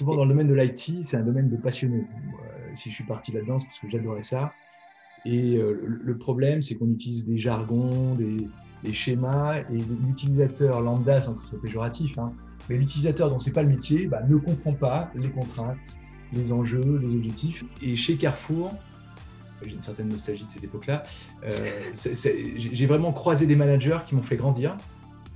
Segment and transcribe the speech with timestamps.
[0.00, 2.06] souvent dans le domaine de l'IT, c'est un domaine de passionnés.
[2.74, 4.50] si je suis parti là-dedans, c'est parce que j'adorais ça.
[5.26, 8.48] Et euh, le problème, c'est qu'on utilise des jargons, des,
[8.94, 12.32] schémas, et l'utilisateur lambda, sans que ce soit péjoratif, hein,
[12.70, 15.98] mais l'utilisateur dont ce n'est pas le métier bah, ne comprend pas les contraintes,
[16.32, 17.62] les enjeux, les objectifs.
[17.82, 18.70] Et chez Carrefour,
[19.62, 21.02] j'ai une certaine nostalgie de cette époque-là,
[21.44, 21.52] euh,
[22.56, 24.78] j'ai vraiment croisé des managers qui m'ont fait grandir.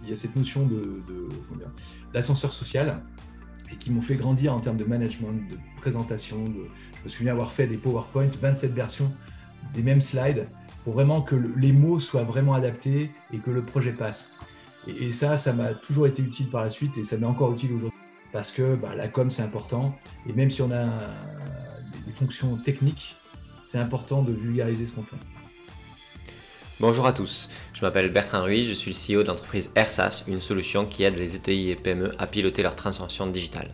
[0.02, 0.66] Il y a cette notion
[2.14, 3.02] d'ascenseur social
[3.72, 6.44] et qui m'ont fait grandir en termes de management, de présentation.
[6.46, 9.12] Je me souviens avoir fait des PowerPoint, 27 versions
[9.72, 10.48] des mêmes slides
[10.84, 14.32] pour vraiment que les mots soient vraiment adaptés et que le projet passe.
[14.86, 17.72] Et, ça, ça m'a toujours été utile par la suite et ça m'est encore utile
[17.72, 17.98] aujourd'hui
[18.32, 19.96] parce que bah, la com, c'est important.
[20.28, 20.98] Et même si on a
[22.06, 23.16] des fonctions techniques,
[23.64, 25.16] c'est important de vulgariser ce qu'on fait.
[26.80, 30.40] Bonjour à tous, je m'appelle Bertrand Ruiz, je suis le CEO de l'entreprise AirSAS, une
[30.40, 33.70] solution qui aide les ETI et PME à piloter leur transformation digitale.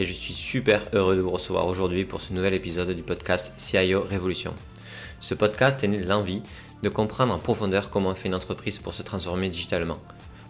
[0.00, 3.52] Et je suis super heureux de vous recevoir aujourd'hui pour ce nouvel épisode du podcast
[3.56, 4.52] CIO Révolution.
[5.20, 6.42] Ce podcast est né de l'envie
[6.82, 10.00] de comprendre en profondeur comment fait une entreprise pour se transformer digitalement.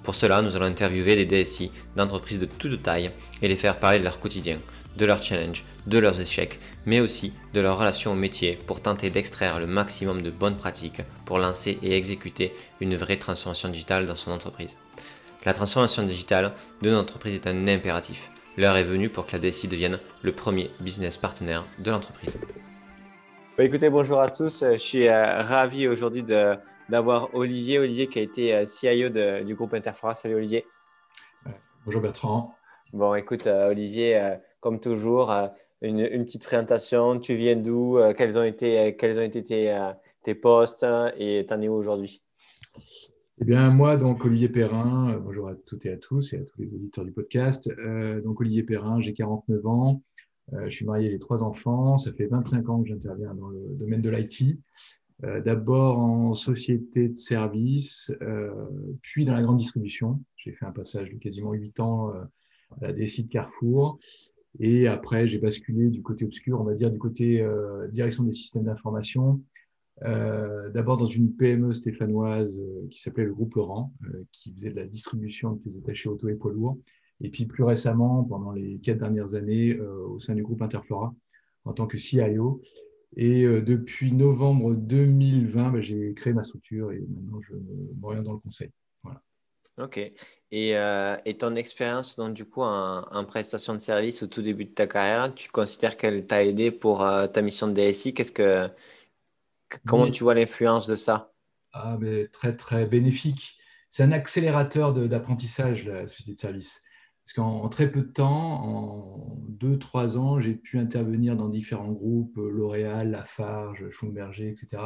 [0.03, 3.11] Pour cela, nous allons interviewer des DSI d'entreprises de toute taille
[3.43, 4.59] et les faire parler de leur quotidien,
[4.97, 9.11] de leurs challenges, de leurs échecs, mais aussi de leur relation au métier pour tenter
[9.11, 14.17] d'extraire le maximum de bonnes pratiques pour lancer et exécuter une vraie transformation digitale dans
[14.17, 14.77] son entreprise.
[15.47, 16.53] La transformation digitale
[16.83, 18.31] de notre entreprise est un impératif.
[18.57, 22.37] L'heure est venue pour que la DSI devienne le premier business partenaire de l'entreprise.
[23.57, 24.65] Bah, écoutez, bonjour à tous.
[24.73, 27.79] Je suis euh, ravi aujourd'hui d'avoir Olivier.
[27.79, 29.09] Olivier qui a été euh, CIO
[29.45, 30.15] du groupe Interfora.
[30.15, 30.67] Salut Olivier.
[31.87, 32.55] Bonjour Bertrand.
[32.93, 34.21] Bon, écoute, euh, Olivier,
[34.61, 35.33] comme toujours,
[35.83, 37.19] une, petite présentation.
[37.19, 37.99] Tu viens d'où?
[38.17, 39.43] Quels, ont été, quels ont été
[40.23, 40.87] tes, postes
[41.19, 42.23] et t'en es où aujourd'hui?
[43.43, 46.61] Eh bien, moi, donc Olivier Perrin, bonjour à toutes et à tous et à tous
[46.61, 47.71] les auditeurs du podcast.
[48.23, 50.03] donc Olivier Perrin, j'ai 49 ans.
[50.55, 51.99] Euh, je suis marié, j'ai trois enfants.
[51.99, 54.59] Ça fait 25 ans que j'interviens dans le domaine de l'IT.
[55.25, 58.53] Euh, d'abord en société de service, euh,
[59.03, 60.21] puis dans la grande distribution.
[60.37, 63.99] J'ai fait un passage de quasiment 8 ans à la DSI de Carrefour.
[64.59, 67.47] Et après, j'ai basculé du côté obscur, on va dire du côté
[67.93, 69.41] direction des systèmes d'information.
[70.03, 73.93] D'abord dans une PME stéphanoise qui s'appelait le groupe Laurent,
[74.33, 76.79] qui faisait de la distribution de pièces détachées auto et poids lourds.
[77.21, 81.15] Et puis plus récemment, pendant les quatre dernières années, euh, au sein du groupe Interflora,
[81.65, 82.63] en tant que CIO.
[83.17, 87.55] Et euh, depuis novembre 2020, bah, j'ai créé ma structure et maintenant je
[88.01, 88.71] m'oriente dans le conseil.
[89.81, 89.99] Ok.
[89.99, 94.65] Et, euh, et ton expérience, donc du coup, en, prestation de service au tout début
[94.65, 96.99] de ta carrière, tu considères qu'elle t'a aidé pour
[97.33, 98.69] ta mission de DSI Qu'est-ce que,
[99.87, 101.33] comment tu vois l'influence de ça?
[101.73, 103.57] Ah, mais Très, très bénéfique.
[103.91, 106.83] C'est un accélérateur d'apprentissage, la société de service.
[107.25, 111.93] Parce qu'en très peu de temps, en deux, trois ans, j'ai pu intervenir dans différents
[111.93, 114.83] groupes, euh, L'Oréal, Lafarge, Schlumberger, etc.,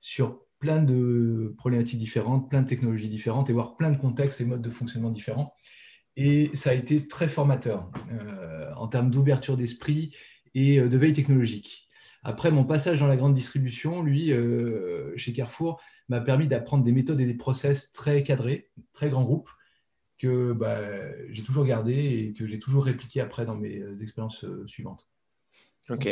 [0.00, 4.44] sur plein de problématiques différentes, plein de technologies différentes et voir plein de contextes et
[4.44, 5.54] modes de fonctionnement différents.
[6.16, 10.14] Et ça a été très formateur euh, en termes d'ouverture d'esprit
[10.54, 11.88] et euh, de veille technologique.
[12.24, 14.32] Après, mon passage dans la grande distribution, lui,
[15.16, 19.48] chez Carrefour, m'a permis d'apprendre des méthodes et des process très cadrés, très grands groupes,
[20.18, 20.80] que bah,
[21.30, 25.08] j'ai toujours gardé et que j'ai toujours répliqué après dans mes euh, expériences euh, suivantes.
[25.88, 26.08] Ok.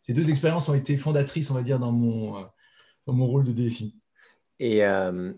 [0.00, 2.44] ces deux expériences ont été fondatrices, on va dire, dans mon, euh,
[3.06, 3.94] dans mon rôle de DSI.
[4.58, 4.82] Et,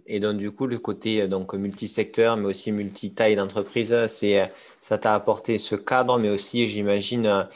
[0.06, 3.96] et, donc, du coup, le côté donc, multisecteur, mais aussi multi-taille d'entreprise,
[4.80, 7.48] ça t'a apporté ce cadre, mais aussi, j'imagine,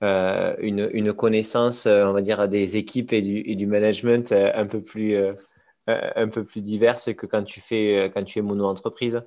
[0.00, 4.82] une, une, connaissance, on va dire, des équipes et du, et du management un peu
[4.82, 5.16] plus,
[5.86, 9.22] un peu plus diverse que quand tu, fais, quand tu es mono-entreprise.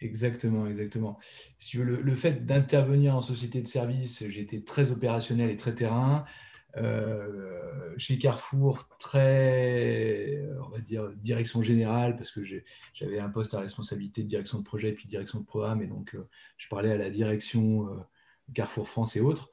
[0.00, 1.18] Exactement, exactement.
[1.58, 6.26] Si le, le fait d'intervenir en société de service, été très opérationnel et très terrain.
[6.76, 12.42] Euh, chez Carrefour, très, on va dire, direction générale, parce que
[12.92, 15.86] j'avais un poste à responsabilité de direction de projet et puis direction de programme, et
[15.86, 16.28] donc euh,
[16.58, 17.96] je parlais à la direction euh,
[18.52, 19.50] Carrefour France et autres.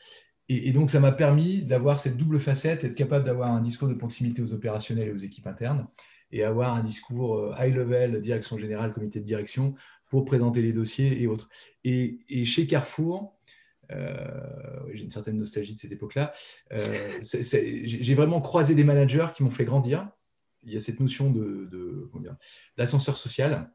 [0.49, 3.87] Et, et donc ça m'a permis d'avoir cette double facette, être capable d'avoir un discours
[3.87, 5.87] de proximité aux opérationnels et aux équipes internes,
[6.31, 9.75] et avoir un discours high level, direction générale, comité de direction,
[10.13, 11.49] pour présenter les dossiers et autres.
[11.83, 13.35] Et, chez Carrefour,
[13.91, 16.31] euh, j'ai une certaine nostalgie de cette époque-là,
[16.71, 20.09] euh, j'ai vraiment croisé des managers qui m'ont fait grandir.
[20.63, 21.31] Il y a cette notion
[22.77, 23.71] d'ascenseur de, social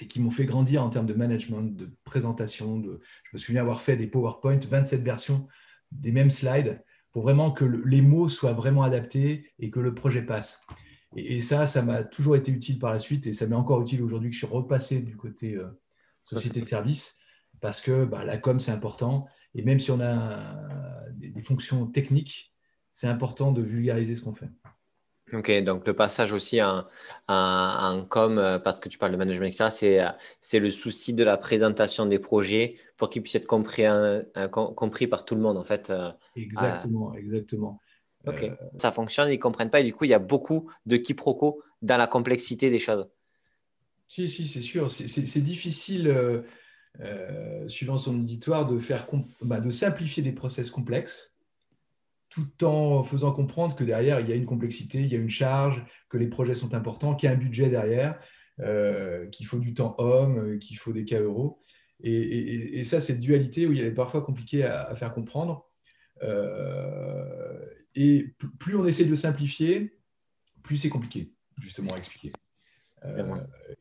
[0.00, 2.78] et qui m'ont fait grandir en termes de management, de présentation.
[2.78, 5.48] De, je me souviens avoir fait des PowerPoint, 27 versions
[5.90, 10.22] des mêmes slides pour vraiment que les mots soient vraiment adaptés et que le projet
[10.22, 10.60] passe.
[11.16, 14.02] Et, ça, ça m'a toujours été utile par la suite et ça m'est encore utile
[14.02, 15.66] aujourd'hui que je suis repassé du côté euh,
[16.22, 17.16] société de service
[17.60, 19.26] parce que bah, la com, c'est important.
[19.54, 20.54] Et même si on a
[21.12, 22.54] des, fonctions techniques,
[22.92, 24.48] c'est important de vulgariser ce qu'on fait.
[25.32, 26.86] Ok, donc le passage aussi en,
[28.08, 30.08] com, euh, parce que tu parles de management, etc., euh,
[30.40, 33.84] c'est le souci de la présentation des projets pour qu'ils puissent être compris,
[34.52, 35.92] compris par tout le monde, en fait.
[36.34, 37.78] Exactement, exactement.
[38.26, 40.96] Ok, ça fonctionne, ils ne comprennent pas, et du coup, il y a beaucoup de
[40.96, 43.06] quiproquos dans la complexité des choses.
[44.08, 44.90] Si, si, c'est sûr.
[44.90, 46.42] C'est difficile, euh,
[47.00, 49.06] euh, suivant son auditoire, de, faire
[49.42, 51.34] bah, de simplifier des process complexes
[52.28, 55.30] tout en faisant comprendre que derrière, il y a une complexité, il y a une
[55.30, 58.20] charge, que les projets sont importants, qu'il y a un budget derrière,
[58.60, 61.62] euh, qu'il faut du temps homme, qu'il faut des cas euros.
[62.00, 65.68] Et, ça, cette dualité où il est parfois compliqué à, faire comprendre.
[67.94, 69.98] et plus on essaie de simplifier,
[70.62, 72.32] plus c'est compliqué, justement, à expliquer.
[73.04, 73.40] Euh,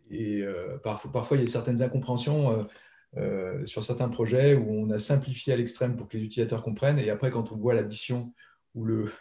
[0.09, 2.67] et euh, parfois, parfois, il y a certaines incompréhensions
[3.15, 6.99] euh, sur certains projets où on a simplifié à l'extrême pour que les utilisateurs comprennent.
[6.99, 8.33] Et après, quand on voit l'addition
[8.75, 9.11] ou le,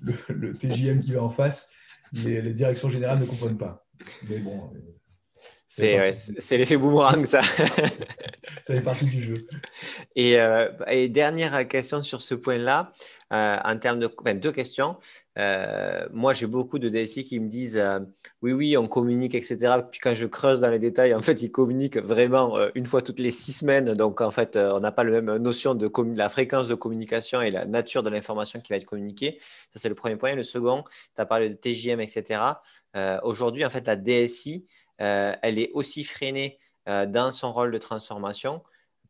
[0.58, 1.70] TJM qui va en face,
[2.12, 3.86] les, les directions générales ne comprennent pas.
[4.28, 4.70] Mais bon,
[5.74, 7.42] c'est l'effet boomerang, ça.
[8.62, 9.46] ça fait partie du jeu.
[10.14, 12.92] Et, euh, et dernière question sur ce point-là,
[13.32, 14.96] euh, en termes de enfin, deux questions.
[15.36, 17.82] Euh, moi, j'ai beaucoup de DSI qui me disent
[18.40, 19.74] oui, oui, on communique, etc.
[19.90, 23.18] Puis quand je creuse dans les détails, en fait, ils communiquent vraiment une fois toutes
[23.18, 23.86] les six semaines.
[23.94, 27.50] Donc, en fait, on n'a pas la même notion de la fréquence de communication et
[27.50, 29.40] la nature de l'information qui va être communiquée.
[29.72, 30.36] Ça, c'est le premier point.
[30.36, 30.84] le second,
[31.16, 32.40] tu as parlé de TJM, etc.
[33.24, 34.66] Aujourd'hui, en fait, la DSI,
[34.98, 38.62] elle est aussi freinée euh, dans son rôle de transformation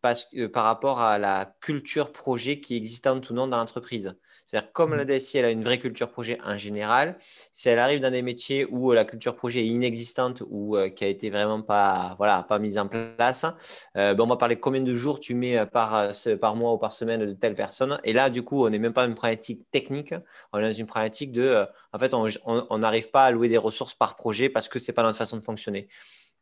[0.04, 4.14] parce que, par rapport à la culture projet qui est existante ou non dans l'entreprise.
[4.44, 5.16] C'est-à-dire, comme la mm.
[5.16, 7.16] DSI, elle a une vraie culture projet en général,
[7.52, 11.04] si elle arrive dans des métiers où la culture projet est inexistante ou euh, qui
[11.04, 13.46] a été vraiment pas, voilà, pas mise en place,
[13.94, 17.24] ben, on va parler combien de jours tu mets par, par mois ou par semaine
[17.24, 17.98] de telle personne.
[18.04, 20.14] Et là, du coup, on n'est même pas dans une problématique technique,
[20.52, 21.64] on est dans une problématique de,
[21.94, 24.94] en fait, on n'arrive pas à louer des ressources par projet parce que ce n'est
[24.94, 25.88] pas notre façon de fonctionner.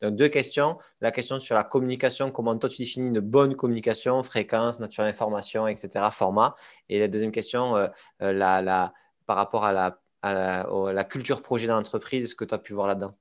[0.02, 0.78] Donc, deux questions.
[1.00, 5.68] La question sur la communication, comment toi tu définis une bonne communication, fréquence, nature d'information,
[5.68, 6.56] etc., format.
[6.88, 7.86] Et la deuxième question, euh,
[8.20, 8.88] euh,
[9.26, 13.16] par rapport à la, culture projet dans l'entreprise, ce que tu as pu voir là-dedans?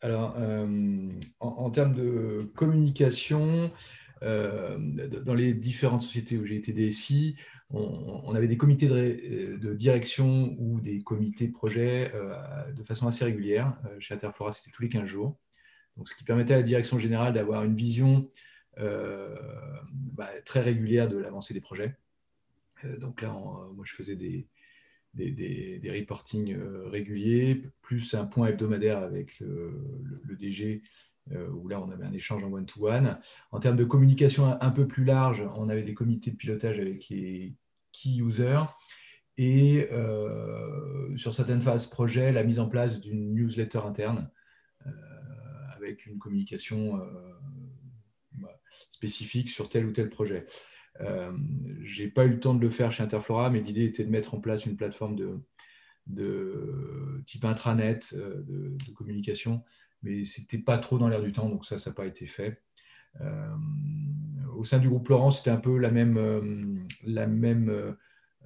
[0.00, 1.10] Alors, euh,
[1.40, 3.72] en, termes de communication,
[4.22, 7.34] dans les différentes sociétés où j'ai été DSI,
[7.70, 12.12] on, avait des comités de, de, direction ou des comités de projet
[12.74, 13.78] de façon assez régulière.
[13.98, 15.36] chez Interflora, c'était tous les 15 jours
[16.04, 18.28] ce qui permettait à la direction générale d'avoir une vision
[18.80, 19.34] euh,
[19.92, 21.96] bah, très régulière de l'avancée des projets.
[22.84, 24.46] Euh, donc là, euh, moi, je faisais des,
[25.84, 26.56] reportings
[26.86, 30.82] réguliers, plus un point hebdomadaire avec le, DG,
[31.52, 33.18] où là, on avait un échange en one-to-one.
[33.50, 37.08] En termes de communication un, peu plus large, on avait des comités de pilotage avec
[37.08, 37.56] les
[37.90, 38.64] key users.
[39.38, 39.88] Et
[41.16, 44.30] sur certaines phases projet, la mise en place d'une newsletter interne
[45.88, 47.32] avec une communication euh,
[48.34, 50.46] bah, spécifique sur tel ou tel projet.
[51.00, 51.32] Euh,
[51.82, 54.10] je n'ai pas eu le temps de le faire chez Interflora, mais l'idée était de
[54.10, 55.40] mettre en place une plateforme de,
[56.06, 59.64] de type intranet euh, de, communication,
[60.02, 62.26] mais ce n'était pas trop dans l'air du temps, donc ça, ça n'a pas été
[62.26, 62.62] fait.
[64.56, 67.96] au sein du groupe Laurent, c'était un peu la même, la même,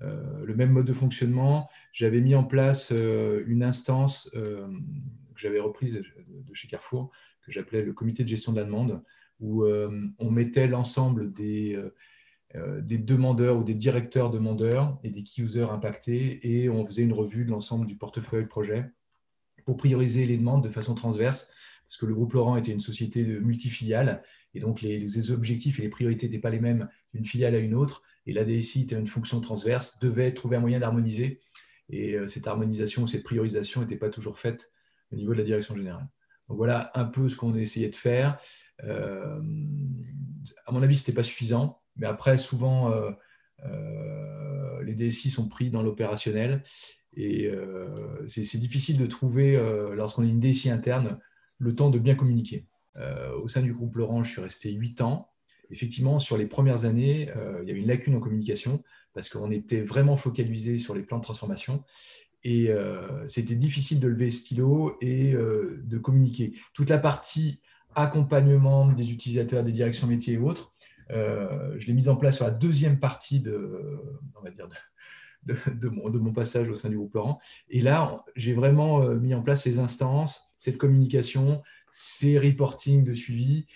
[0.01, 1.69] le même mode de fonctionnement.
[1.93, 7.11] J'avais mis en place une instance que j'avais reprise de chez Carrefour,
[7.53, 9.03] j'appelais le comité de gestion de la demande,
[9.41, 11.95] où euh, on mettait l'ensemble des, euh,
[12.55, 17.03] euh, des demandeurs ou des directeurs demandeurs et des key users impactés, et on faisait
[17.03, 18.91] une revue de l'ensemble du portefeuille projet
[19.65, 21.53] pour prioriser les demandes de façon transverse,
[21.87, 23.43] parce que le groupe Laurent était une société de
[24.55, 27.59] et donc les, les objectifs et les priorités n'étaient pas les mêmes d'une filiale à
[27.59, 31.41] une autre, et la DSI était une fonction transverse, devait trouver un moyen d'harmoniser,
[31.91, 34.73] et cette harmonisation, cette priorisation n'était pas toujours faite
[35.11, 36.09] au niveau de la direction générale
[36.49, 38.39] voilà un peu ce qu'on essayait de faire.
[38.85, 39.41] Euh,
[40.67, 43.11] à mon avis, ce n'était pas suffisant, mais après, souvent, euh,
[43.65, 46.63] euh, les DSI sont pris dans l'opérationnel
[47.15, 47.51] et
[48.27, 49.55] c'est difficile de trouver,
[49.95, 51.19] lorsqu'on est une DSI interne,
[51.59, 52.67] le temps de bien communiquer.
[53.37, 55.29] au sein du groupe Laurent, je suis resté 8 ans.
[55.71, 57.31] Effectivement, sur les premières années,
[57.63, 58.83] il y avait une lacune en communication
[59.13, 61.85] parce qu'on était vraiment focalisé sur les plans de transformation
[62.45, 66.53] et euh, c'était difficile de lever stylo et euh, de communiquer.
[66.75, 67.61] Toute la partie
[67.95, 70.73] accompagnement des utilisateurs, des directions métiers et autres,
[71.11, 74.01] euh, je l'ai mise en place sur la deuxième partie de,
[74.35, 74.69] on va dire
[75.45, 77.41] de, mon, passage au sein du groupe Laurent.
[77.69, 83.67] Et là, j'ai vraiment mis en place ces instances, cette communication, ces reportings de suivi,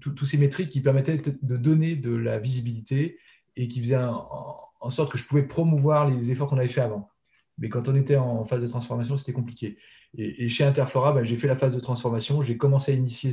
[0.00, 3.18] tous ces métriques qui permettaient de donner de la visibilité
[3.56, 7.10] et qui faisaient en, sorte que je pouvais promouvoir les efforts qu'on avait fait avant.
[7.58, 9.78] Mais quand on était en phase de transformation, c'était compliqué.
[10.16, 13.32] Et, chez Interflora, ben, j'ai fait la phase de transformation, j'ai commencé à initier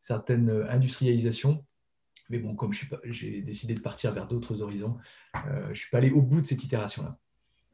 [0.00, 1.64] certaines industrialisations.
[2.30, 2.72] Mais bon, comme
[3.04, 4.96] j'ai décidé de partir vers d'autres horizons,
[5.34, 7.18] je ne suis pas allé au bout de cette itération-là.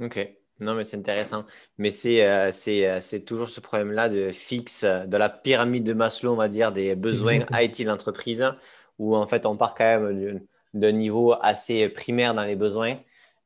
[0.00, 0.18] Ok.
[0.60, 1.46] Non, mais c'est intéressant.
[1.78, 6.32] Mais c'est euh, euh, c'est toujours ce problème-là de fixe, de la pyramide de Maslow,
[6.32, 8.44] on va dire, des besoins IT de l'entreprise,
[8.98, 10.40] où en fait, on part quand même
[10.74, 12.96] d'un niveau assez primaire dans les besoins.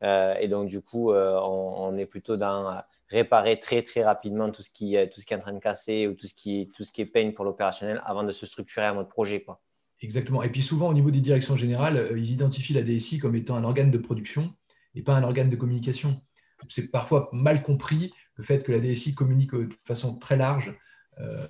[0.05, 4.71] Euh, et donc, du coup, on, est plutôt dans réparer très, très rapidement tout ce,
[4.71, 6.93] qui, tout ce qui est en train de casser ou tout ce qui, tout ce
[6.93, 9.43] qui est pain pour l'opérationnel avant de se structurer en mode projet.
[9.43, 9.61] Quoi.
[10.01, 10.43] Exactement.
[10.43, 13.65] Et puis souvent, au niveau des directions générales, ils identifient la DSI comme étant un
[13.65, 14.51] organe de production
[14.95, 16.21] et pas un organe de communication
[16.69, 20.75] c'est parfois mal compris le fait que la DSI communique de façon très large
[21.21, 21.47] euh,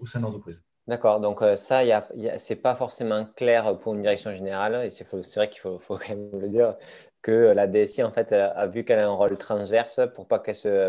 [0.00, 0.62] au sein de l'entreprise.
[0.88, 5.06] D'accord, donc euh, ça, ce n'est pas forcément clair pour une direction générale, et c'est
[5.36, 6.76] vrai qu'il faut, quand même le dire,
[7.22, 10.42] que la DSI, en fait, a vu qu'elle a un rôle transverse pour pas,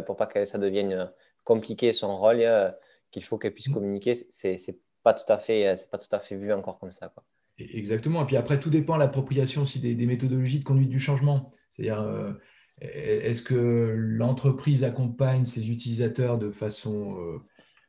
[0.05, 1.11] pour pas que ça devienne
[1.43, 2.71] compliqué son rôle, euh,
[3.11, 3.73] qu'il faut qu'elle puisse mm.
[3.73, 4.57] communiquer, c'est
[5.03, 7.09] pas tout à fait, c'est pas tout à fait vu encore comme ça.
[7.09, 7.23] Quoi.
[7.59, 11.51] Exactement, et puis après, tout dépend de l'appropriation aussi des, méthodologies de conduite du changement.
[11.69, 12.35] C'est-à-dire,
[12.81, 17.39] est-ce que l'entreprise accompagne ses utilisateurs de façon euh,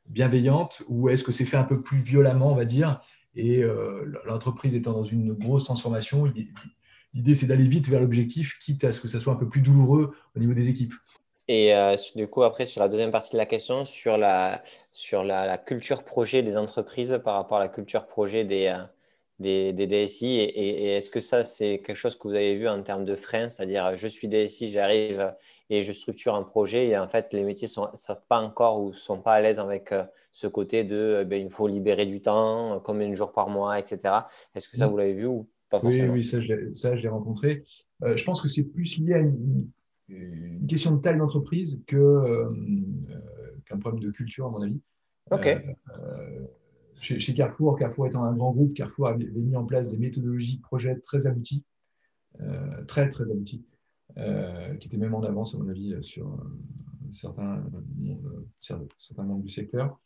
[0.06, 3.00] bienveillante ou est-ce que c'est fait un peu plus violemment, on va dire,
[3.34, 6.32] et euh, l'entreprise étant dans une grosse transformation,
[7.14, 9.60] l'idée c'est d'aller vite vers l'objectif, quitte à ce que ça soit un peu plus
[9.60, 10.94] douloureux au niveau des équipes.
[11.46, 15.24] Et euh, du coup, après, sur la deuxième partie de la question, sur la, sur
[15.24, 18.74] la culture projet des entreprises par rapport à la culture projet des,
[19.40, 23.04] des, DSI et, est-ce que ça, c'est quelque chose que vous avez vu en termes
[23.04, 25.34] de freins, c'est-à-dire je suis DSI, j'arrive
[25.70, 28.90] et je structure un projet et en fait les métiers ne savent pas encore ou
[28.90, 32.06] ne sont pas à l'aise avec euh, ce côté de euh, ben, il faut libérer
[32.06, 33.98] du temps, combien de jours par mois, etc.
[34.54, 35.48] Est-ce que ça, vous l'avez vu ou
[35.80, 37.62] pas Oui, oui ça, je l'ai rencontré.
[38.02, 39.68] Euh, je pense que c'est plus lié à une,
[40.68, 44.80] question de taille d'entreprise qu'un problème de culture, à mon avis.
[45.30, 45.46] Ok
[47.04, 50.62] chez, Carrefour, Carrefour étant un grand groupe, Carrefour avait, mis en place des méthodologies de
[50.62, 51.64] projet très abouties,
[52.40, 53.64] euh, très très abouties,
[54.16, 57.62] euh, qui étaient même en avance, à mon avis, sur euh, certains,
[58.98, 60.00] certains membres du secteur.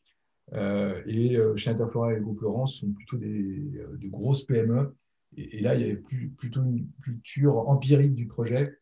[0.53, 4.95] et chez Interflora et le groupe Laurence sont plutôt des, grosses PME.
[5.37, 6.01] Et, là, il y avait
[6.37, 8.79] plutôt une culture empirique du projet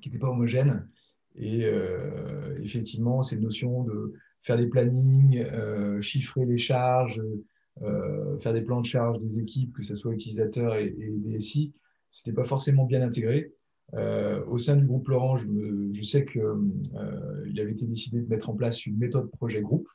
[0.00, 0.88] qui n'était pas homogène.
[1.36, 1.64] Et
[2.60, 7.22] effectivement, ces notions de faire des plannings, euh, chiffrer les charges,
[7.82, 11.72] euh, faire des plans de charge des équipes, que ce soit utilisateurs et, et DSI,
[12.10, 13.52] ce n'était pas forcément bien intégré.
[13.94, 18.54] Euh, au sein du groupe Laurent, je, sais qu'il avait été décidé de mettre en
[18.54, 19.88] place une méthode projet groupe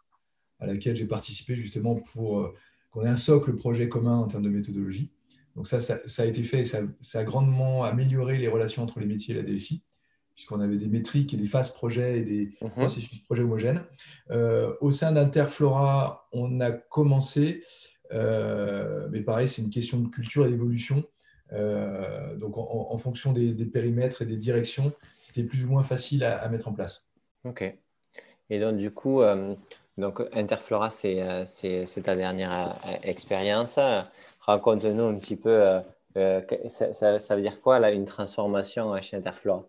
[0.60, 2.54] à laquelle j'ai participé justement pour
[2.92, 5.12] qu'on ait un socle projet commun en termes de méthodologie.
[5.56, 9.06] Donc ça, ça, a été fait, ça, ça, a grandement amélioré les relations entre les
[9.06, 9.84] métiers et la DSI
[10.36, 12.70] puisqu'on avait des métriques et des phases projet et des mhm.
[12.72, 13.84] processus projet homogènes.
[14.32, 17.64] Euh, au sein d'Interflora, on a commencé,
[18.12, 21.06] euh, mais pareil, c'est une question de culture et d'évolution.
[21.54, 26.48] Euh, donc, en, fonction des, périmètres et des directions, c'était plus ou moins facile à,
[26.50, 27.08] mettre en place.
[27.46, 27.64] OK.
[28.50, 29.22] Et donc, du coup,
[29.98, 33.80] donc Interflora, c'est ta dernière expérience.
[34.46, 35.82] Raconte-nous un petit peu,
[36.68, 39.68] ça, ça, veut dire quoi, là, une transformation chez Interflora?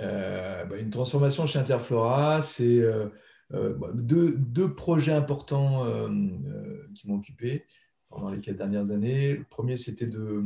[0.00, 3.06] Euh, bah, une transformation chez Interflora, c'est euh,
[3.52, 5.86] euh, bah, deux, projets importants
[6.94, 7.64] qui m'ont occupé
[8.08, 9.34] pendant les quatre dernières années.
[9.34, 10.42] Le premier, c'était de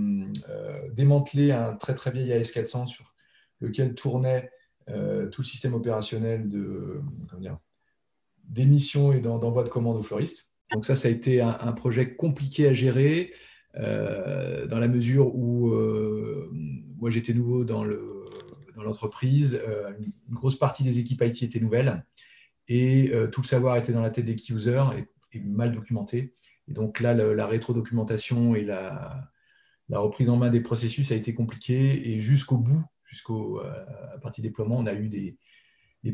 [0.92, 3.14] démanteler un très très vieil AS400 sur
[3.60, 4.50] lequel tournait
[4.86, 7.00] tout le système opérationnel de
[8.56, 10.48] et d'envoi de commandes aux fleuristes.
[10.72, 13.32] Donc ça, ça a été un, projet compliqué à gérer
[13.74, 15.72] dans la mesure où
[16.98, 18.12] moi j'étais nouveau dans le
[18.74, 19.60] dans l'entreprise.
[19.66, 22.04] Euh, une grosse partie des équipes IT étaient nouvelles
[22.68, 26.34] et euh, tout le savoir était dans la tête des key users et, mal documenté.
[26.68, 29.30] Et donc là, la rétro-documentation et la,
[29.90, 33.72] reprise en main des processus a été compliquée et jusqu'au bout, jusqu'au euh,
[34.20, 35.36] partie déploiement, on a eu des,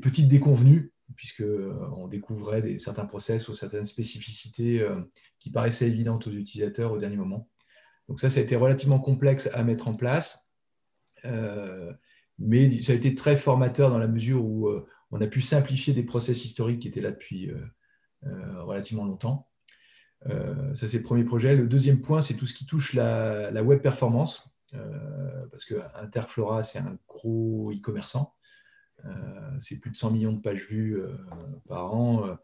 [0.00, 4.86] petites déconvenues puisqu'on découvrait des, certains process ou certaines spécificités
[5.38, 7.48] qui paraissaient évidentes aux utilisateurs au dernier moment.
[8.08, 10.48] Donc ça, ça a été relativement complexe à mettre en place
[12.38, 15.92] mais ça a été très formateur dans la mesure où euh, on a pu simplifier
[15.92, 17.60] des process historiques qui étaient là depuis euh,
[18.26, 19.48] euh, relativement longtemps.
[20.74, 21.56] ça, c'est le premier projet.
[21.56, 24.48] Le deuxième point, c'est tout ce qui touche la, web performance,
[25.50, 28.34] parce que Interflora, c'est un gros e-commerçant.
[29.60, 31.00] C'est plus de 100 millions de pages vues
[31.68, 32.36] par an.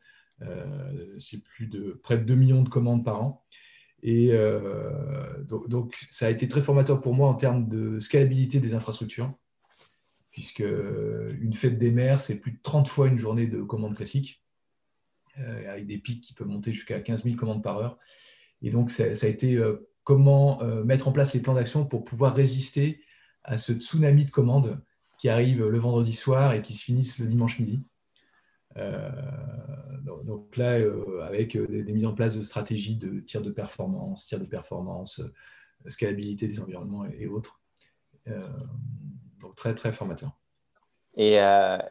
[1.18, 3.44] c'est plus de près de 2 millions de commandes par an.
[4.02, 4.32] Et
[5.48, 9.32] donc, ça a été très formateur pour moi en termes de scalabilité des infrastructures,
[10.30, 10.60] puisque
[11.40, 14.44] une fête des mers, c'est plus de 30 fois une journée de commandes classiques,
[15.36, 17.98] avec des pics qui peuvent monter jusqu'à 15 000 commandes par heure.
[18.62, 19.60] Et donc, ça, a été
[20.02, 23.02] comment mettre en place les plans d'action pour pouvoir résister
[23.42, 24.82] à ce tsunami de commandes
[25.24, 27.82] qui arrive le vendredi soir et qui se finissent le dimanche midi.
[28.76, 29.10] Euh,
[30.22, 34.26] donc là, euh, avec euh, des, mises en place de stratégies de tir de performance,
[34.26, 35.22] tir de performance,
[35.86, 37.58] scalabilité des environnements et, autres.
[38.26, 40.32] donc très, très formateur.
[41.16, 41.38] Et,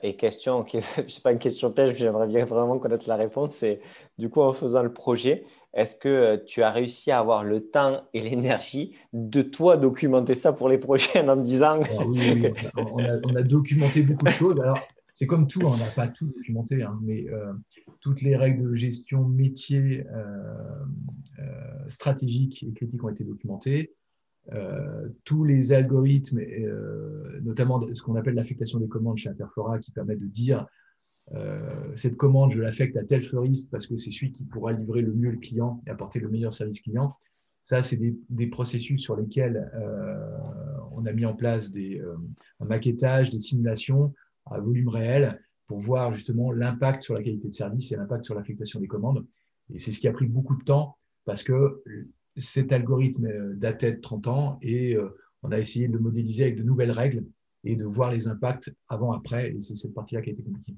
[0.04, 3.56] et, question, qui n'est pas une question piège, mais j'aimerais bien vraiment connaître la réponse,
[3.56, 3.82] c'est
[4.20, 8.04] du coup en faisant le projet, est-ce que tu as réussi à avoir le temps
[8.14, 12.46] et l'énergie de toi documenter ça pour les prochains en disant ah Oui,
[12.78, 14.60] on, a, documenté beaucoup de choses.
[14.60, 14.80] Alors,
[15.14, 17.54] c'est comme tout, hein, on n'a pas tout documenté, hein, mais euh,
[18.02, 20.84] toutes les règles de gestion métier euh,
[21.40, 23.94] euh, stratégiques et critiques ont été documentées.
[25.24, 26.42] tous les algorithmes,
[27.42, 30.68] notamment ce qu'on appelle l'affectation des commandes chez Interflora, qui permet de dire
[31.96, 35.14] cette commande, je l'affecte à tel fleuriste parce que c'est celui qui pourra livrer le
[35.14, 37.16] mieux le client et apporter le meilleur service client.
[37.64, 39.72] Ça, c'est des, processus sur lesquels
[40.92, 42.02] on a mis en place des,
[42.60, 44.14] un maquettage, des simulations
[44.46, 48.36] à volume réel pour voir justement l'impact sur la qualité de service et l'impact sur
[48.36, 49.26] l'affectation des commandes.
[49.74, 51.82] Et c'est ce qui a pris beaucoup de temps parce que
[52.38, 55.10] cet algorithme euh, datait de 30 ans et euh,
[55.42, 57.26] on a essayé de le modéliser avec de nouvelles règles
[57.64, 59.52] et de voir les impacts avant-après.
[59.52, 60.76] Et c'est cette partie-là qui a été compliquée.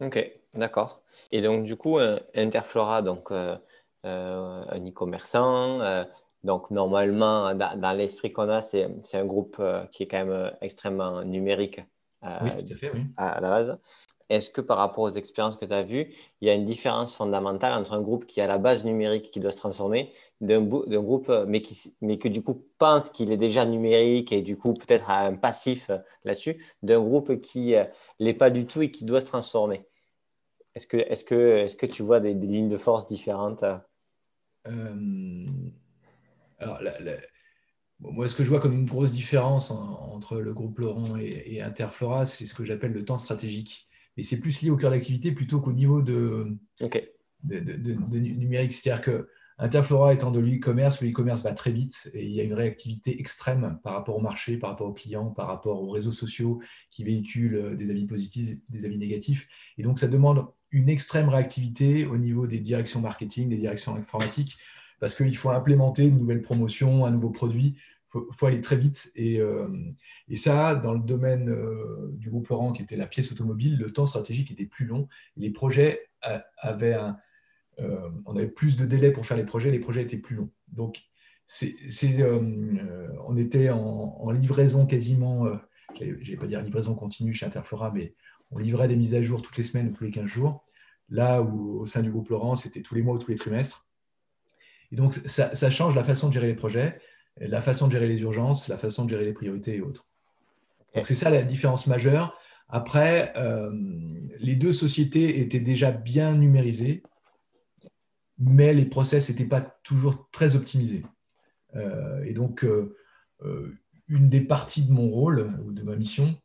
[0.00, 1.02] Ok, d'accord.
[1.32, 1.98] Et donc, du coup,
[2.34, 3.56] Interflora, donc, euh,
[4.04, 6.06] un e-commerçant,
[6.42, 11.80] donc, normalement, dans, l'esprit qu'on a, c'est un groupe qui est quand même extrêmement numérique
[12.22, 13.02] oui, tout à, fait, oui.
[13.16, 13.78] à la base.
[14.30, 17.16] Est-ce que par rapport aux expériences que tu as vues, il y a une différence
[17.16, 21.28] fondamentale entre un groupe qui a la base numérique qui doit se transformer, d'un groupe
[21.28, 24.72] euh, mais, qui, mais que du coup pense qu'il est déjà numérique et du coup
[24.72, 27.84] peut-être a un passif euh, là-dessus, d'un groupe qui ne euh,
[28.20, 29.84] l'est pas du tout et qui doit se transformer?
[30.74, 33.64] Est-ce que, est que, est que tu vois des, lignes de force différentes
[34.64, 35.00] Alors,
[36.80, 37.20] la,
[38.00, 42.26] moi, ce que je vois comme une grosse différence entre le groupe Laurent et, Interflora,
[42.26, 43.86] c'est ce que j'appelle le temps stratégique.
[44.16, 46.56] Et c'est plus lié au cœur d'activité plutôt qu'au niveau de,
[47.44, 48.72] de, numérique.
[48.72, 49.28] C'est-à-dire que
[49.58, 53.20] Interflora étant de l'e-commerce, le e-commerce va très vite et il y a une réactivité
[53.20, 57.04] extrême par rapport au marché, par rapport aux clients, par rapport aux réseaux sociaux qui
[57.04, 59.46] véhiculent des avis positifs, des avis négatifs.
[59.76, 64.58] Et donc, ça demande une extrême réactivité au niveau des directions marketing, des directions informatiques,
[65.00, 67.76] parce qu'il faut implémenter une nouvelle promotion, un nouveau produit
[68.10, 69.10] faut, faut aller très vite.
[69.14, 69.68] Et, euh,
[70.34, 74.06] ça, dans le domaine euh, du groupe Laurent, qui était la pièce automobile, le temps
[74.06, 75.08] stratégique était plus long.
[75.36, 76.10] Les projets
[76.58, 77.16] avaient un,
[77.80, 80.50] euh, on avait plus de délais pour faire les projets, les projets étaient plus longs.
[80.72, 81.02] Donc,
[81.62, 85.46] on était en, livraison quasiment,
[85.98, 88.14] je ne vais pas dire livraison continue chez Interflora, mais
[88.50, 90.64] on livrait des mises à jour toutes les semaines ou tous les 15 jours.
[91.08, 93.86] Là où au sein du groupe Laurent, c'était tous les mois ou tous les trimestres.
[94.92, 97.00] Et donc, ça, ça, change la façon de gérer les projets
[97.36, 100.06] la façon de gérer les urgences, la façon de gérer les priorités et autres.
[100.94, 102.36] Donc c'est ça la différence majeure.
[102.68, 103.72] Après, euh,
[104.38, 107.02] les deux sociétés étaient déjà bien numérisées,
[108.38, 111.04] mais les process n'étaient pas toujours très optimisés.
[111.76, 112.96] Euh, et donc, euh,
[114.08, 116.36] une des parties de mon rôle ou de ma mission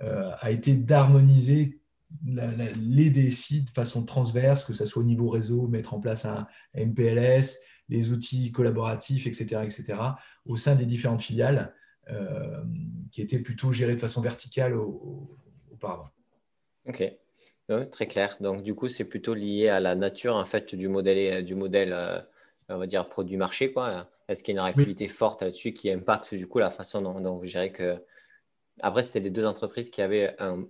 [0.00, 1.80] a été d'harmoniser
[2.24, 6.46] les DSI de façon transverse, que ce soit au niveau réseau, mettre en place un
[6.74, 9.98] MPLS, les outils collaboratifs, etc., etc.,
[10.46, 11.74] au sein des différentes filiales
[12.10, 12.62] euh,
[13.10, 16.10] qui étaient plutôt gérées de façon verticale auparavant.
[16.86, 17.02] Ok,
[17.90, 18.36] très clair.
[18.40, 21.92] Donc, du coup, c'est plutôt lié à la nature en fait, du modèle, du modèle
[21.92, 22.20] euh,
[22.68, 23.72] on va dire, produit marché.
[23.72, 24.08] Quoi.
[24.28, 27.36] Est-ce qu'il y a une réactivité forte là-dessus qui impacte du coup la façon dont,
[27.36, 28.02] vous gérez que.
[28.80, 30.64] Après, c'était les deux entreprises qui avaient un,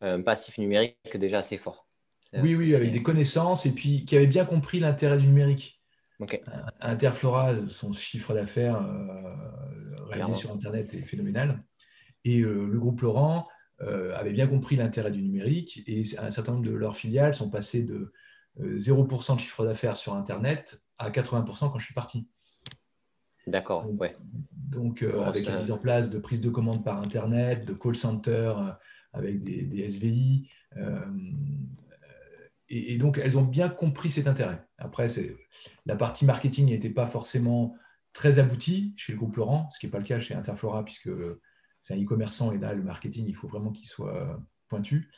[0.00, 1.86] un passif numérique déjà assez fort.
[2.32, 5.80] Oui, oui, avec des connaissances et puis qui avaient bien compris l'intérêt du numérique.
[6.18, 6.42] Okay.
[6.80, 11.62] Interflora, son chiffre d'affaires euh, réalisé sur Internet est phénoménal.
[12.24, 13.46] Et euh, le groupe Laurent
[13.82, 17.50] euh, avait bien compris l'intérêt du numérique et un certain nombre de leurs filiales sont
[17.50, 18.12] passées de
[18.58, 22.26] 0% de chiffre d'affaires sur Internet à 80% quand je suis parti.
[23.46, 24.16] D'accord, ouais.
[24.52, 28.52] Donc, avec la mise en place de prise de commande par Internet, de call center
[29.12, 30.48] avec des, des SVI,
[32.68, 34.64] et, donc, elles ont bien compris cet intérêt.
[34.78, 35.06] Après,
[35.84, 37.76] la partie marketing n'était pas forcément
[38.12, 41.10] très aboutie chez le groupe Laurent, ce qui n'est pas le cas chez Interflora, puisque
[41.80, 45.10] c'est un e-commerçant et là, le marketing, il faut vraiment qu'il soit pointu.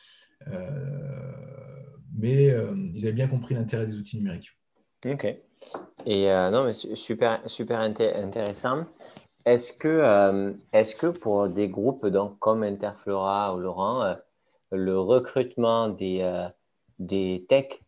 [0.46, 1.82] Euh,
[2.14, 4.57] mais euh, ils avaient bien compris l'intérêt des outils numériques.
[5.06, 5.24] Ok.
[6.06, 8.84] Et euh, non, mais super, super intéressant.
[9.44, 12.06] Est-ce que, euh, est que pour des groupes
[12.38, 14.14] comme Interflora ou Laurent, euh,
[14.72, 16.46] le recrutement des,
[16.98, 17.82] des techs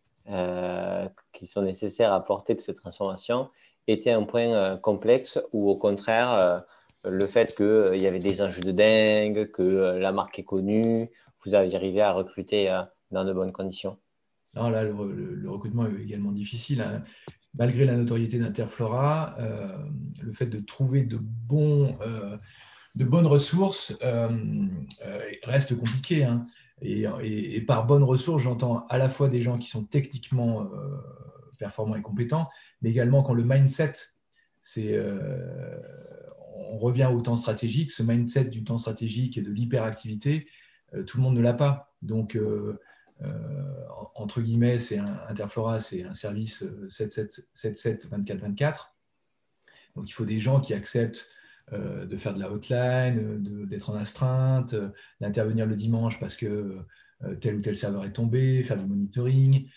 [1.32, 3.50] qui sont nécessaires à porter de cette transformation
[3.86, 6.64] était un point complexe ou au contraire,
[7.04, 11.10] le fait qu'il y avait des enjeux de dingue, que la marque est connue,
[11.44, 12.74] vous avez arrivé à recruter
[13.10, 13.98] dans de bonnes conditions?
[14.54, 16.80] Non, là, le, recrutement est également difficile.
[16.82, 17.04] Hein
[17.54, 19.76] malgré la notoriété d'Interflora, euh,
[20.22, 21.18] le fait de trouver de,
[21.50, 22.36] euh,
[22.94, 24.66] bonnes ressources euh,
[25.44, 26.24] reste compliqué.
[26.24, 26.46] Hein.
[26.82, 30.70] Et, par bonnes ressources, j'entends à la fois des gens qui sont techniquement
[31.58, 32.48] performants et compétents,
[32.80, 33.92] mais également quand le mindset,
[34.62, 34.98] c'est,
[36.56, 40.46] on revient au temps stratégique, ce mindset du temps stratégique et de l'hyperactivité,
[41.06, 41.92] tout le monde ne l'a pas.
[42.00, 42.38] Donc,
[44.14, 48.94] entre guillemets, c'est Interflora, c'est un service 7-7, 24-24.
[49.96, 51.28] Donc il faut des gens qui acceptent
[51.72, 54.74] euh, de faire de la hotline, d'être en astreinte,
[55.20, 56.78] d'intervenir le dimanche parce que
[57.22, 59.68] euh, tel ou tel serveur est tombé, faire du monitoring,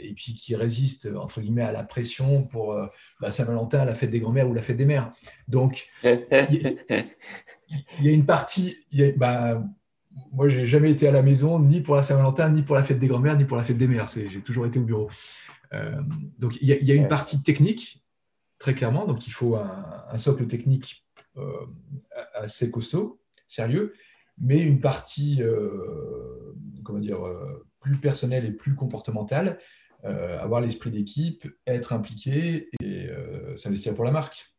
[0.00, 2.76] et puis qui résistent, entre guillemets, à la pression pour
[3.20, 5.12] la Saint-Valentin, la fête des grands-mères ou la fête des mères.
[5.46, 6.74] Donc, il
[8.00, 8.76] y, a une partie,
[9.16, 9.62] bah,
[10.32, 12.98] moi, j'ai jamais été à la maison, ni pour la Saint-Valentin, ni pour la fête
[12.98, 14.08] des grands-mères, ni pour la fête des mères.
[14.08, 15.10] J'ai toujours été au bureau.
[15.72, 16.00] Euh,
[16.38, 18.04] donc, il y, a une partie technique,
[18.58, 19.06] très clairement.
[19.06, 21.66] Donc, il faut un, socle technique euh,
[22.34, 23.94] assez costaud, sérieux,
[24.38, 27.20] mais une partie, euh, comment dire,
[27.80, 29.58] plus personnelle et plus comportementale.
[30.04, 33.08] avoir l'esprit d'équipe, être impliqué et
[33.56, 34.52] s'investir pour la marque.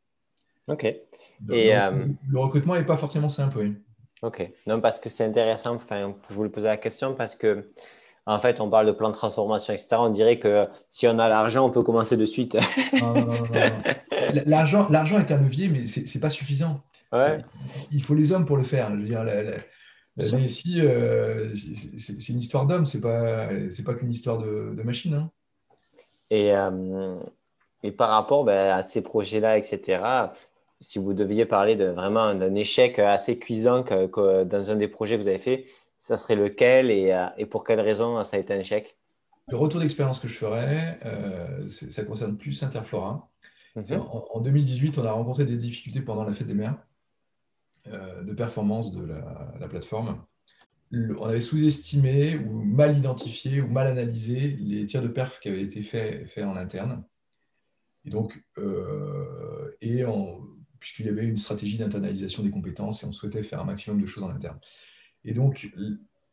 [0.67, 0.83] Ok.
[0.83, 1.01] et
[1.49, 3.57] le recrutement n'est pas forcément simple.
[3.59, 3.75] Oui.
[4.23, 5.75] Ok, non, parce que c'est intéressant.
[5.75, 7.71] Enfin, je voulais poser la question parce que,
[8.25, 9.89] en fait, on parle de plan de transformation, etc.
[9.99, 12.57] On dirait que si on a l'argent, on peut commencer de suite.
[12.99, 13.47] non, non, non,
[14.45, 16.81] l'argent, l'argent est un levier, mais ce n'est pas suffisant.
[17.11, 17.39] Ouais.
[17.91, 18.91] Il faut les hommes pour le faire.
[18.91, 19.53] Je veux dire, la, la,
[20.19, 23.49] euh, c'est une histoire d'homme, ce n'est pas,
[23.85, 25.13] pas qu'une histoire de, de machine.
[25.13, 25.31] Hein.
[26.31, 27.15] Et, euh,
[27.83, 30.01] et par rapport ben, à ces projets-là, etc.,
[30.79, 35.17] si vous deviez parler de, vraiment d'un échec assez cuisant que, dans un des projets
[35.17, 35.65] que vous avez fait,
[35.99, 38.97] ça serait lequel et, euh, et pour quelle raison ça a été un échec?
[39.49, 43.29] Le retour d'expérience que je ferais, euh, ça concerne plus Interflora.
[43.75, 44.01] Mhm.
[44.11, 46.77] En, 2018, on a rencontré des difficultés pendant la fête des mers
[47.87, 50.25] euh, de performance de la, plateforme.
[50.91, 55.61] on avait sous-estimé ou mal identifié ou mal analysé les tirs de perf qui avaient
[55.61, 57.03] été faits, faits en interne.
[58.03, 58.43] Et donc,
[59.81, 60.41] et en,
[60.79, 64.05] puisqu'il y avait une stratégie d'internalisation des compétences et on souhaitait faire un maximum de
[64.05, 64.59] choses en interne.
[65.23, 65.71] Et donc,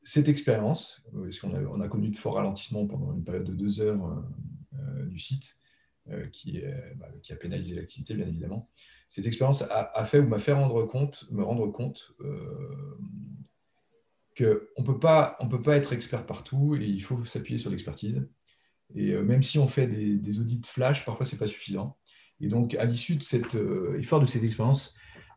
[0.04, 3.44] cette expérience, euh, parce qu'on a, on a, connu de forts ralentissements pendant une période
[3.44, 4.20] de deux heures euh,
[4.78, 5.58] euh, du site,
[6.32, 6.62] qui,
[6.96, 8.68] bah, qui, a pénalisé l'activité, bien évidemment,
[9.08, 12.14] cette expérience a, fait ou m'a fait rendre compte, me rendre compte
[14.36, 18.28] qu'on ne peut pas être expert partout et il faut s'appuyer sur l'expertise.
[18.94, 21.96] Et même si on fait des, des audits flash, parfois, ce n'est pas suffisant.
[22.40, 24.94] Et donc, à l'issue de cette euh, effort de cette expérience,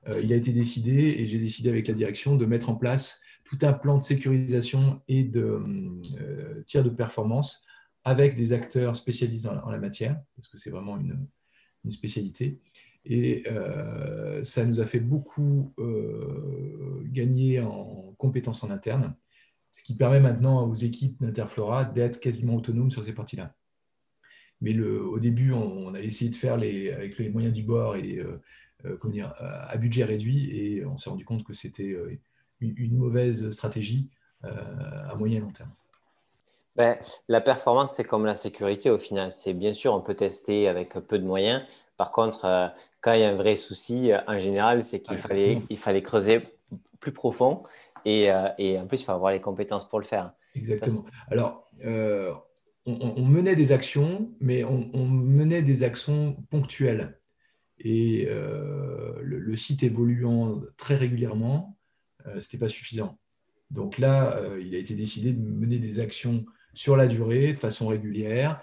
[0.07, 3.21] euh, il a été décidé, et j'ai décidé avec la direction, de mettre en place
[3.45, 5.63] tout un plan de sécurisation et de
[6.19, 7.61] euh, tir de performance
[8.03, 11.27] avec des acteurs spécialisés en la, matière, parce que c'est vraiment une,
[11.89, 12.59] spécialité.
[13.05, 13.45] Et
[14.43, 15.73] ça nous a fait beaucoup
[17.05, 19.15] gagner en compétences en interne,
[19.73, 23.55] ce qui permet maintenant aux équipes d'Interflora d'être quasiment autonomes sur ces parties-là.
[24.61, 27.95] Mais le, au début, on, a essayé de faire les, avec les moyens du bord
[27.95, 28.41] et euh,
[28.85, 32.17] euh, dire, à budget réduit, et on s'est rendu compte que c'était euh,
[32.59, 34.09] une, mauvaise stratégie
[34.43, 35.71] à moyen et long terme.
[36.75, 39.31] Ben, la performance, c'est comme la sécurité au final.
[39.31, 41.63] C'est bien sûr, on peut tester avec peu de moyens.
[41.97, 45.77] Par contre, quand il y a un vrai souci, en général, c'est qu'il fallait, il
[45.77, 46.41] fallait creuser
[46.99, 47.63] plus profond
[48.05, 50.31] et, et, en plus, il faut avoir les compétences pour le faire.
[50.53, 51.03] Exactement.
[51.29, 51.67] Alors,
[52.87, 57.19] on, menait des actions, mais on, menait des actions ponctuelles.
[57.79, 61.77] Et euh, le, site évoluant très régulièrement,
[62.25, 63.19] euh, ce n'était pas suffisant.
[63.69, 67.59] Donc là, euh, il a été décidé de mener des actions sur la durée, de
[67.59, 68.61] façon régulière,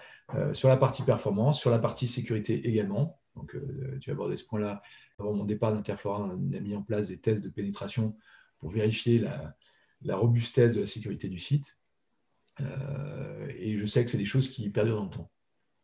[0.53, 3.19] sur la partie performance, sur la partie sécurité également.
[3.35, 3.55] Donc,
[4.01, 4.81] tu abordé ce point-là.
[5.19, 8.15] Avant mon départ d'Interflora, on a mis en place des tests de pénétration
[8.57, 9.23] pour vérifier
[10.01, 11.77] la robustesse de la sécurité du site.
[12.61, 15.29] Euh, et je sais que c'est des choses qui perdurent dans le temps.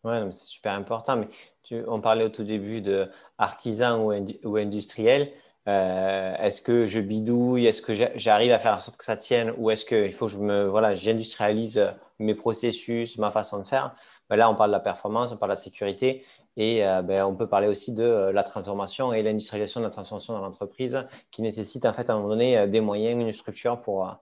[0.04, 1.18] Oui, c'est super important.
[1.18, 1.28] Mais
[1.64, 5.32] tu, on parlait au tout début de artisan ou, industriel.
[5.68, 7.68] Euh, est-ce que je bidouille?
[7.68, 9.54] Est-ce que j'arrive à faire en sorte que ça tienne?
[9.58, 13.96] Ou est-ce qu'il faut que je me voilà, j'industrialise mes processus, ma façon de faire?
[14.30, 17.26] Ben là, on parle de la performance, on parle de la sécurité et euh, ben,
[17.26, 21.06] on peut parler aussi de euh, la transformation et l'industrialisation de la transformation dans l'entreprise
[21.32, 24.18] qui nécessite en fait à un moment donné des moyens, une structure pour,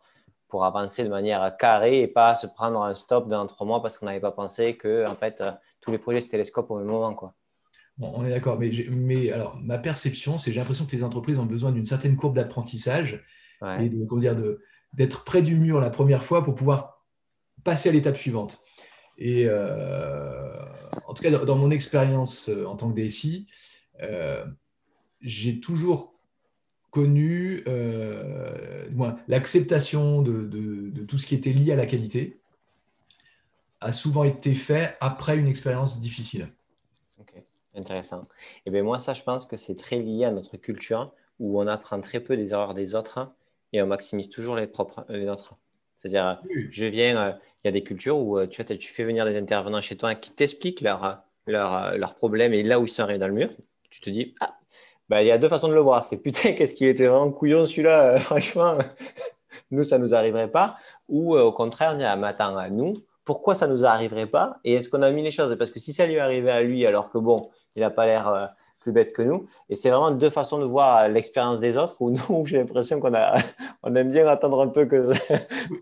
[0.49, 3.97] pour avancer de manière carrée et pas se prendre un stop dans trois mois parce
[3.97, 5.43] qu'on n'avait pas pensé que en fait,
[5.81, 7.13] tous les projets se télescopent au même moment.
[7.13, 7.33] Quoi.
[7.99, 11.39] on est d'accord, mais, mais alors, ma perception, c'est que j'ai l'impression que les entreprises
[11.39, 13.23] ont besoin d'une certaine courbe d'apprentissage
[13.79, 14.61] et de,
[14.93, 17.05] d'être près du mur la première fois pour pouvoir
[17.63, 18.59] passer à l'étape suivante.
[19.17, 20.49] Et euh,
[21.07, 23.47] en tout cas, dans, mon expérience euh, en tant que DSI,
[24.01, 24.45] euh,
[25.21, 26.18] j'ai toujours
[26.91, 27.63] connu
[29.27, 32.39] l'acceptation de, tout ce qui était lié à la qualité
[33.81, 36.49] a souvent été fait après une expérience difficile.
[37.19, 37.33] Ok,
[37.75, 38.21] intéressant.
[38.21, 41.61] Et eh bien moi, ça, je pense que c'est très lié à notre culture où
[41.61, 43.31] on apprend très peu des erreurs des autres
[43.71, 45.55] et on maximise toujours les propres, les nôtres.
[45.95, 47.31] C'est-à-dire, je viens, euh,
[47.63, 50.15] il y a des cultures où euh, tu, tu fais venir des intervenants chez toi
[50.15, 53.49] qui t'expliquent leurs leur, leur problèmes et là où ils sont arrivés dans le mur,
[53.89, 54.58] tu te dis, ah,
[55.09, 56.03] bah, il y a deux façons de le voir.
[56.03, 58.77] C'est putain, qu'est-ce qu'il était vraiment couillon celui-là, euh, franchement,
[59.71, 60.77] nous, ça ne nous arriverait pas.
[61.07, 62.93] Ou au contraire, dire, mais attends, nous,
[63.25, 65.55] pourquoi ça ne nous arriverait pas Et est-ce qu'on a mis les choses?
[65.57, 68.53] Parce que si ça lui arrivait à lui, alors que bon, il n'a pas l'air
[68.79, 69.45] plus bête que nous.
[69.69, 73.13] Et c'est vraiment deux façons de voir l'expérience des autres où nous, j'ai l'impression qu'on
[73.13, 73.39] a,
[73.83, 75.19] on aime bien attendre un peu que ça.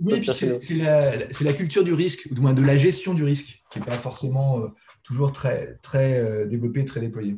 [0.02, 3.64] Oui, c'est la, la, culture du risque, ou du moins de la gestion du risque,
[3.70, 4.68] qui n'est pas forcément euh,
[5.04, 7.38] toujours très, très euh, développée, très déployée.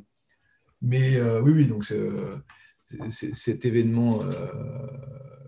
[0.81, 1.85] Mais euh, oui, oui, donc
[3.09, 4.19] cet événement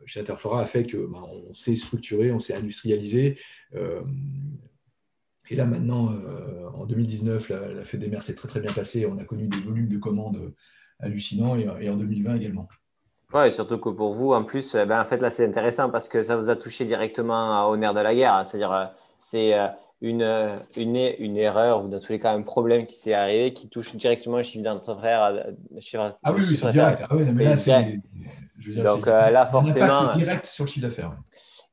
[0.06, 3.38] chez Interflora a fait que bah, on s'est structuré, on s'est industrialisé.
[5.52, 9.06] Et là, maintenant, euh, en 2019, la, fête des mers s'est très très bien passée.
[9.06, 10.54] On a connu des volumes de commandes
[11.00, 12.70] hallucinants et, en 2020 également.
[13.34, 16.08] Oui, surtout que pour vous, en plus, eh ben, en fait, là, c'est intéressant parce
[16.08, 18.46] que ça vous a touché directement au nerf de la guerre.
[18.48, 18.86] C'est-à-dire, euh,
[19.20, 19.67] c'est euh,
[20.02, 23.70] une, une, une, erreur ou dans tous les cas un problème qui s'est arrivé qui
[23.70, 25.12] touche directement le chiffre d'entreprise.
[26.24, 27.04] Ah oui, oui c'est direct.
[27.10, 27.84] Ah oui, mais là.
[28.84, 30.10] Donc là, forcément.
[30.10, 31.16] direct sur le chiffre d'affaires.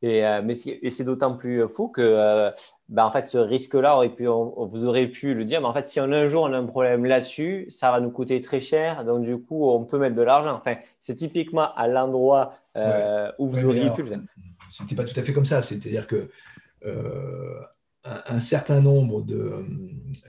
[0.00, 2.52] Et, mais c'est d'autant plus fou que
[2.88, 6.26] bah, en fait, ce risque-là, vous aurez pu le dire, mais en fait, si un
[6.26, 9.04] jour on a un problème là-dessus, ça va nous coûter très cher.
[9.04, 10.54] Donc, du coup, on peut mettre de l'argent.
[10.54, 14.20] Enfin, c'est typiquement à l'endroit euh, où vous auriez pu le faire.
[14.70, 15.62] C'était pas tout à fait comme ça.
[15.62, 16.30] C'est-à-dire que
[18.06, 19.64] euh, un, certain nombre de,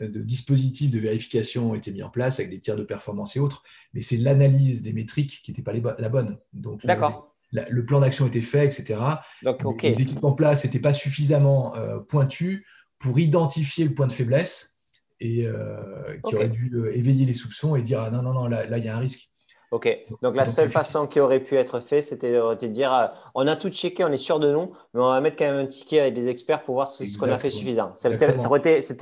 [0.01, 3.39] de, dispositifs de vérification ont été mis en place avec des tiers de performance et
[3.39, 6.37] autres, mais c'est l'analyse des métriques qui n'était pas la bonne.
[6.83, 8.99] D'accord le plan d'action était fait, etc.
[9.43, 12.65] Donc, Les équipes en place n'étaient pas suffisamment euh, pointues
[12.99, 14.77] pour identifier le point de faiblesse
[15.19, 18.47] et euh, qui aurait dû euh, éveiller les soupçons et dire ah, non, non, non,
[18.47, 19.28] là, il y a un risque.
[19.71, 19.87] Ok,
[20.23, 23.05] donc la seule façon qui aurait pu être fait, c'était de dire euh,
[23.35, 25.63] on a tout checké, on est sûr de nous, mais on va mettre quand même
[25.63, 27.91] un ticket avec des experts pour voir ce, qu'on a fait suffisant.
[27.93, 28.25] C'était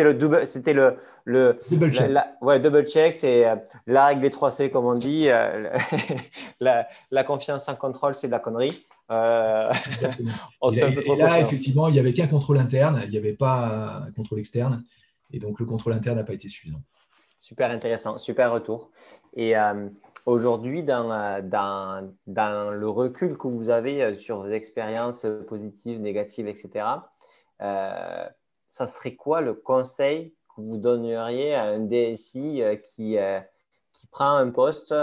[0.03, 2.11] le double, c'était le, le double check.
[2.41, 5.29] ouais, double check, c'est euh, la règle des 3 C comme on dit.
[5.29, 5.73] Euh,
[6.59, 8.85] la, la, confiance sans contrôle, c'est de la connerie.
[9.09, 13.03] on se fait un peu trop et là, effectivement, il n'y avait qu'un contrôle interne,
[13.05, 14.83] il n'y avait pas un contrôle externe,
[15.31, 16.81] et donc le contrôle interne n'a pas été suffisant.
[17.39, 18.89] Super intéressant, super retour.
[19.33, 19.53] Et
[20.27, 26.85] Aujourd'hui, dans, le recul que vous avez euh, sur vos expériences positives, négatives, etc.,
[27.61, 28.27] euh,
[28.69, 33.17] ça serait quoi le conseil que vous donneriez à un DSI euh, qui
[34.11, 34.93] prend un poste,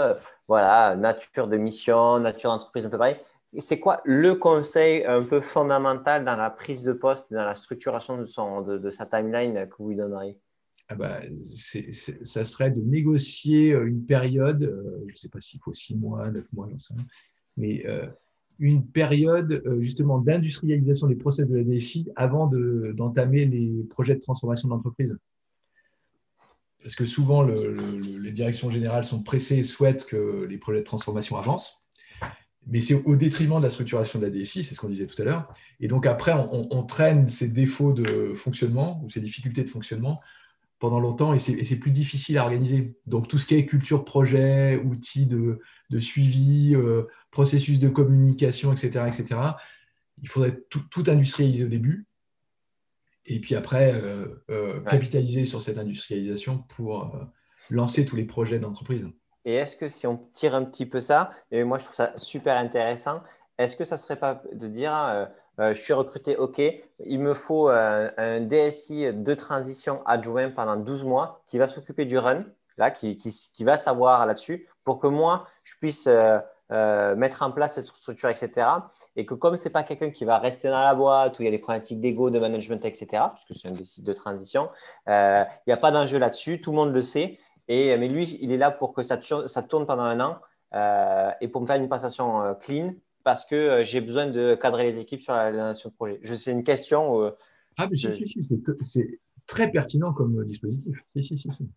[0.47, 3.19] voilà, nature de mission, nature d'entreprise, un peu pareil
[3.57, 8.17] C'est quoi le conseil un peu fondamental dans la prise de poste, dans la structuration
[8.17, 10.39] de, son, de, de sa timeline que vous lui donneriez?
[10.87, 11.21] Ah bah,
[12.23, 15.95] ça serait de négocier euh, une période, euh, je ne sais pas s'il faut six
[15.95, 16.93] mois, neuf mois, j'en sais
[17.57, 18.05] mais euh,
[18.59, 24.67] une période justement d'industrialisation des process de la DSI avant d'entamer les projets de transformation
[24.67, 25.17] de l'entreprise.
[26.81, 31.37] Parce que souvent, les directions générales sont pressées et souhaitent que les projets de transformation
[31.37, 31.81] avancent,
[32.67, 35.21] mais c'est au détriment de la structuration de la DSI, c'est ce qu'on disait tout
[35.21, 35.53] à l'heure.
[35.79, 40.21] Et donc après, on, traîne ces défauts de fonctionnement ou ces difficultés de fonctionnement
[40.79, 42.95] pendant longtemps et c'est plus difficile à organiser.
[43.05, 45.59] Donc tout ce qui est culture projet, outils de,
[45.99, 49.39] suivi, euh, processus de communication, etc., etc.,
[50.21, 52.07] il faudrait tout, industrialiser au début
[53.25, 57.17] et puis après euh, euh, capitaliser sur cette industrialisation pour
[57.69, 59.09] lancer tous les projets d'entreprise.
[59.45, 62.17] Et est-ce que si on tire un petit peu ça, et moi je trouve ça
[62.17, 63.21] super intéressant,
[63.57, 65.27] est-ce que ça ne serait pas de dire
[65.59, 66.61] je suis recruté, OK,
[66.99, 72.05] il me faut euh, un DSI de transition adjoint pendant 12 mois qui va s'occuper
[72.05, 72.43] du run,
[72.77, 73.17] là, qui,
[73.61, 76.39] va savoir là-dessus, pour que moi, je puisse euh,
[76.71, 78.67] euh, mettre en place cette structure, etc.
[79.15, 81.45] Et que comme ce n'est pas quelqu'un qui va rester dans la boîte, où il
[81.45, 84.69] y a des problématiques d'ego, de management, etc., puisque c'est un sites de transition,
[85.07, 87.39] euh, il n'y a pas d'enjeu là-dessus, tout le monde le sait.
[87.67, 90.39] Et, mais lui, il est là pour que ça tourne pendant un an
[91.41, 92.93] et pour me faire une passation clean
[93.25, 96.19] parce que j'ai besoin de cadrer les équipes sur la, notion de projet.
[96.23, 97.33] C'est une question.
[97.75, 98.47] ah, mais si, si, si,
[98.83, 100.95] c'est très pertinent comme dispositif.
[101.15, 101.69] Si, si, si.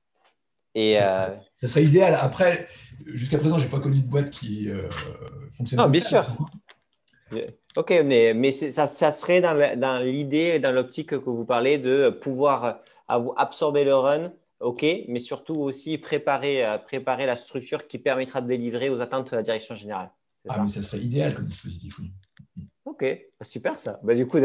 [0.74, 2.14] Et ça, serait, idéal.
[2.20, 2.68] Après,
[3.06, 4.88] jusqu'à présent, je n'ai pas connu de boîte qui euh,
[5.56, 5.80] fonctionne.
[5.80, 6.24] Non, bien sûr.
[7.76, 12.80] Ok, mais, mais ça, ça, serait dans l'idée, dans l'optique que vous parlez de pouvoir
[13.08, 18.46] absorber le run, ok, mais surtout aussi préparer, euh, préparer la structure qui permettra de
[18.46, 20.10] délivrer aux attentes de la direction générale.
[20.48, 22.12] Ah, ça mais ça serait idéal comme dispositif, oui.
[22.88, 23.04] Ok,
[23.38, 24.00] bah, super ça.
[24.02, 24.38] Bah, du coup,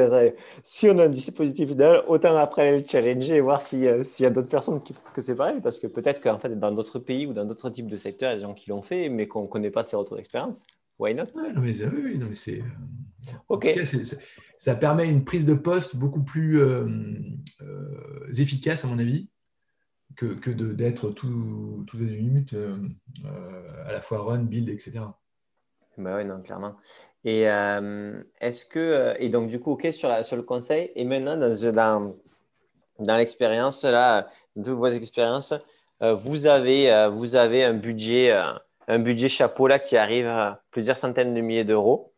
[0.64, 4.26] si on a un dispositif idéal, autant après le challenger et voir euh, s'il y
[4.26, 5.62] a d'autres personnes qui que c'est pareil.
[5.62, 8.34] Parce que peut-être qu'en fait, dans d'autres pays ou dans d'autres types de secteurs, il
[8.34, 10.66] y a des gens qui l'ont fait, mais qu'on ne connaît pas ces retours d'expérience.
[11.00, 11.28] Why not?
[11.36, 12.60] Non, mais, Oui, non, mais c'est.
[12.60, 13.80] Euh, ok.
[14.58, 16.86] ça permet une prise de poste beaucoup plus euh,
[18.38, 19.30] efficace, à mon avis,
[20.18, 22.56] que, que d'être tout, tout une minute
[23.24, 25.06] à la fois run, build, etc.
[25.98, 26.76] Bah oui, non, clairement.
[27.24, 31.38] Et euh, est-ce que, euh, et donc du coup, ok sur, le conseil, et maintenant
[31.38, 32.16] dans,
[33.00, 35.54] dans, l'expérience, là, de vos expériences,
[36.02, 38.32] euh, vous, avez, vous avez un budget,
[38.88, 42.14] un budget chapeau là qui arrive à plusieurs centaines de milliers d'euros.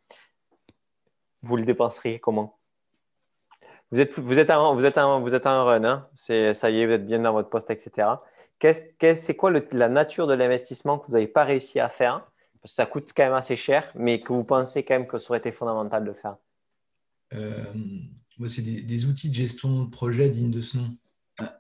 [1.43, 2.57] Vous le dépenseriez comment?
[3.91, 4.97] Vous êtes, vous, êtes en, vous, êtes
[5.45, 8.07] run, hein ça y est, vous êtes bien dans votre poste, etc.
[9.15, 12.25] c'est quoi la nature de l'investissement que vous n'avez pas réussi à faire?
[12.65, 15.39] Ça coûte quand même assez cher, mais que vous pensez quand même que ça aurait
[15.39, 16.37] été fondamental de faire
[17.33, 17.63] euh,
[18.47, 20.97] C'est des, outils de gestion de projet dignes de ce nom.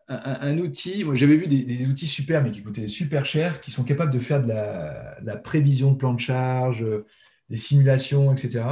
[0.07, 3.83] Un, outil, moi j'avais vu des, outils super, mais qui coûtaient super cher, qui sont
[3.83, 7.05] capables de faire de la, prévision de plan de charge, euh,
[7.49, 8.63] des simulations, etc.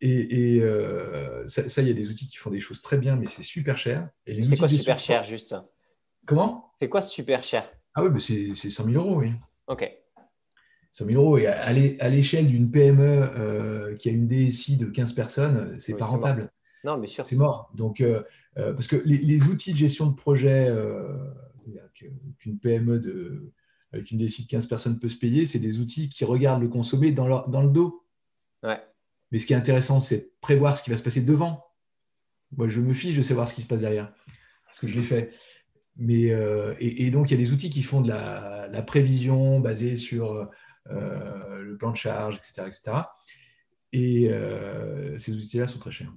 [0.00, 3.26] Et, euh, ça, il y a des outils qui font des choses très bien, mais
[3.26, 4.08] c'est super cher.
[4.26, 5.54] C'est quoi super cher, juste?
[6.26, 6.72] Comment?
[6.78, 7.70] C'est quoi super cher?
[7.94, 9.32] Ah oui, c'est 100 000 euros, oui.
[9.66, 9.97] Ok.
[10.92, 11.38] 100 000 euros.
[11.38, 15.98] Et à l'échelle d'une PME euh, qui a une DSI de 15 personnes, c'est n'est
[15.98, 16.50] pas rentable.
[16.84, 17.26] Non, bien sûr.
[17.26, 17.70] C'est mort.
[17.74, 18.22] Donc, euh,
[18.56, 20.72] euh, parce que les, outils de gestion de projet
[22.38, 23.52] qu'une PME de,
[23.92, 26.68] avec une DSI de 15 personnes peut se payer, c'est des outils qui regardent le
[26.68, 28.04] consommé dans, dans le dos.
[28.62, 28.80] Ouais.
[29.30, 31.64] Mais ce qui est intéressant, c'est prévoir ce qui va se passer devant.
[32.56, 34.10] Moi, je me fiche de savoir ce qui se passe derrière,
[34.64, 35.32] parce que je l'ai fait.
[35.96, 36.32] Mais,
[36.78, 40.48] et, donc, il y a des outils qui font de la, la prévision basée sur
[40.90, 42.62] le plan de charge, etc.
[42.66, 43.02] etc.
[43.92, 46.12] Et euh, ces outils-là sont très chers.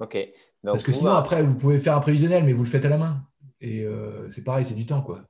[0.00, 0.18] OK.
[0.62, 2.98] Parce que sinon, après, vous pouvez faire un prévisionnel, mais vous le faites à la
[2.98, 3.22] main.
[3.60, 5.02] Et euh, c'est pareil, c'est du temps.
[5.02, 5.22] Quoi.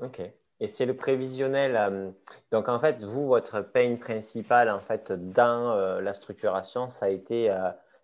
[0.00, 0.20] OK.
[0.60, 2.14] Et c'est le prévisionnel.
[2.50, 7.48] donc, en fait, vous, votre pain principal en fait, dans la structuration, ça a été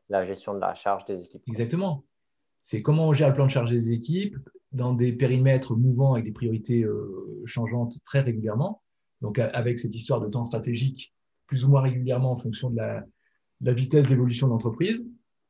[0.08, 1.42] la gestion de la charge des équipes.
[1.48, 2.04] Exactement.
[2.62, 4.36] C'est comment on gère le plan de charge des équipes
[4.70, 6.86] dans des périmètres mouvants avec des priorités
[7.44, 8.83] changeantes très régulièrement.
[9.24, 11.14] Donc, avec cette histoire de temps stratégique
[11.46, 15.02] plus ou moins régulièrement en fonction de la, vitesse d'évolution de l'entreprise.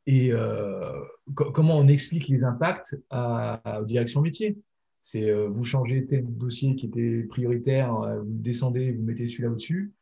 [0.06, 0.92] Et euh,
[1.34, 4.56] comment on explique les impacts à, aux directions métiers?
[5.02, 9.50] C'est euh, vous changez tel dossier qui était prioritaire, euh, vous descendez, vous mettez celui-là
[9.50, 9.92] au-dessus.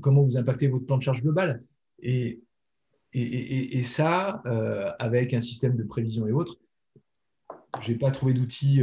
[0.00, 1.62] comment vous impactez votre plan de charge global?
[2.00, 2.42] Et,
[3.12, 4.42] et, ça,
[4.98, 6.58] avec un système de prévision et autres,
[7.80, 8.82] je n'ai pas trouvé d'outils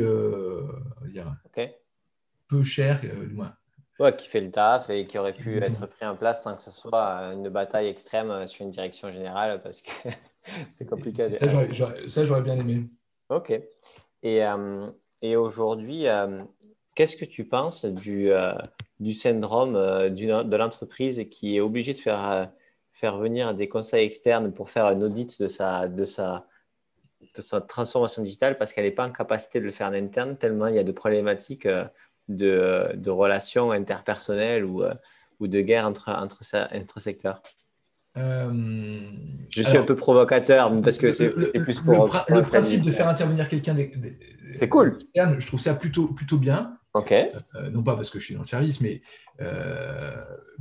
[2.49, 3.53] peu cher, euh, moins.
[3.99, 6.61] Ouais, qui fait le taf et qui aurait pu être pris en place sans que
[6.61, 9.91] ce soit une bataille extrême sur une direction générale parce que
[10.71, 11.29] c'est compliqué.
[12.07, 12.87] Ça, j'aurais bien aimé.
[13.29, 13.51] Ok.
[14.23, 14.89] Et, euh,
[15.21, 16.43] et aujourd'hui, euh,
[16.95, 18.31] qu'est-ce que tu penses du,
[19.01, 22.49] du syndrome de l'entreprise qui est obligée de faire,
[22.93, 26.47] faire venir des conseils externes pour faire un audit de sa, de sa,
[27.35, 30.37] de sa transformation digitale parce qu'elle n'est pas en capacité de le faire en interne
[30.37, 31.67] tellement il y a de problématiques
[32.29, 34.93] de, de relations interpersonnelles ou, euh,
[35.39, 36.41] ou de guerre entre, entre,
[36.73, 37.41] entre secteurs
[38.17, 39.11] euh,
[39.49, 42.05] Je suis un peu provocateur parce que c'est plus pour.
[42.29, 43.75] Le, principe de faire intervenir quelqu'un.
[44.55, 44.97] C'est cool.
[45.15, 46.75] Je trouve ça plutôt, plutôt bien.
[46.93, 47.11] Ok.
[47.11, 49.01] Euh, non pas parce que je suis dans le service, mais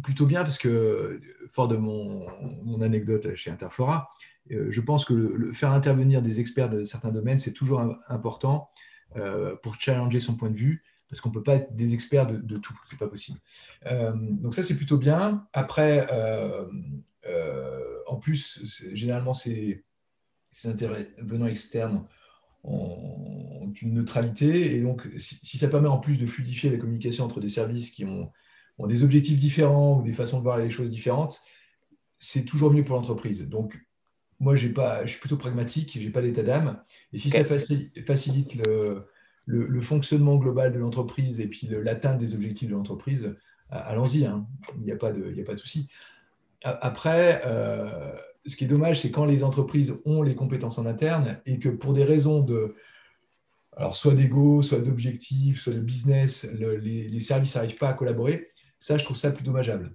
[0.02, 2.26] plutôt bien parce que, fort de mon,
[2.62, 4.08] mon anecdote chez Interflora,
[4.50, 8.70] je pense que le, faire intervenir des experts de certains domaines, c'est toujours important
[9.62, 12.36] pour challenger son point de vue parce qu'on ne peut pas être des experts de,
[12.36, 13.38] de tout, c'est pas possible.
[13.86, 15.46] Euh, donc ça, c'est plutôt bien.
[15.52, 16.64] Après, euh,
[17.26, 19.84] euh, en plus, généralement, ces,
[20.50, 22.06] ces, intervenants externes
[22.64, 27.40] ont, une neutralité, et donc si, ça permet en plus de fluidifier la communication entre
[27.40, 28.32] des services qui ont
[28.78, 31.40] ont des objectifs différents ou des façons de voir les choses différentes,
[32.16, 33.48] c'est toujours mieux pour l'entreprise.
[33.48, 33.76] Donc,
[34.40, 36.80] moi, pas, je suis plutôt pragmatique, je n'ai pas d'état d'âme.
[37.12, 39.04] Et si ça facilite le,
[39.48, 43.34] le, fonctionnement global de l'entreprise et puis l'atteinte des objectifs de l'entreprise,
[43.70, 44.46] allons-y, hein.
[44.76, 45.88] il n'y a pas de, de souci.
[46.62, 48.12] Après, euh,
[48.46, 51.68] ce qui est dommage, c'est quand les entreprises ont les compétences en interne et que
[51.68, 52.74] pour des raisons de,
[53.76, 58.98] alors soit d'ego, soit d'objectifs, soit de business, les, services n'arrivent pas à collaborer, ça,
[58.98, 59.92] je trouve ça plus dommageable.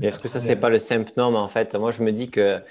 [0.00, 1.74] Est-ce que ça, c'est pas le simple norme en fait?
[1.74, 2.62] Moi, je me dis que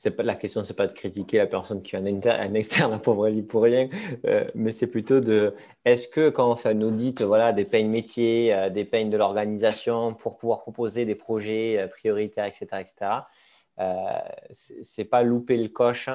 [0.00, 3.28] c'est pas la question, c'est pas de critiquer la personne qui est un, externe, pour,
[3.48, 3.90] pour rien,
[4.24, 7.90] euh, mais c'est plutôt de est-ce que quand on fait un audit, voilà, des peines
[7.90, 13.12] métiers, euh, des peines de l'organisation pour pouvoir proposer des projets euh, prioritaires, etc., etc.,
[14.50, 16.10] c'est pas louper le coche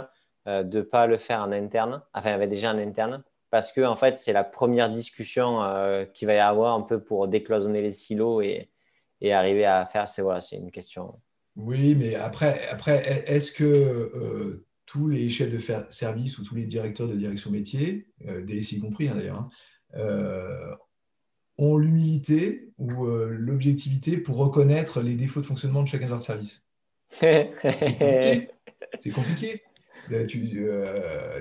[0.46, 4.18] de pas le faire en interne, enfin, avait déjà en interne, parce que en fait,
[4.18, 5.62] c'est la première discussion
[6.14, 8.70] qu'il va y avoir un peu pour décloisonner les silos et,
[9.22, 10.08] et arriver à faire.
[10.08, 11.16] C'est voilà, c'est une question
[11.56, 16.66] oui, mais après, après est-ce que euh, tous les chefs de service ou tous les
[16.66, 19.50] directeurs de direction métier, euh, DSI compris hein, d'ailleurs, hein,
[19.96, 20.76] euh,
[21.58, 26.66] ont l'humilité ou l'objectivité pour reconnaître les défauts de fonctionnement de chacun de leurs services?
[27.22, 28.50] C'est compliqué.
[29.00, 29.62] C'est compliqué.
[30.28, 30.70] Tu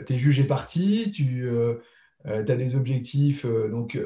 [0.08, 1.48] es jugé parti, tu
[2.24, 3.44] as des objectifs.
[3.44, 3.98] donc,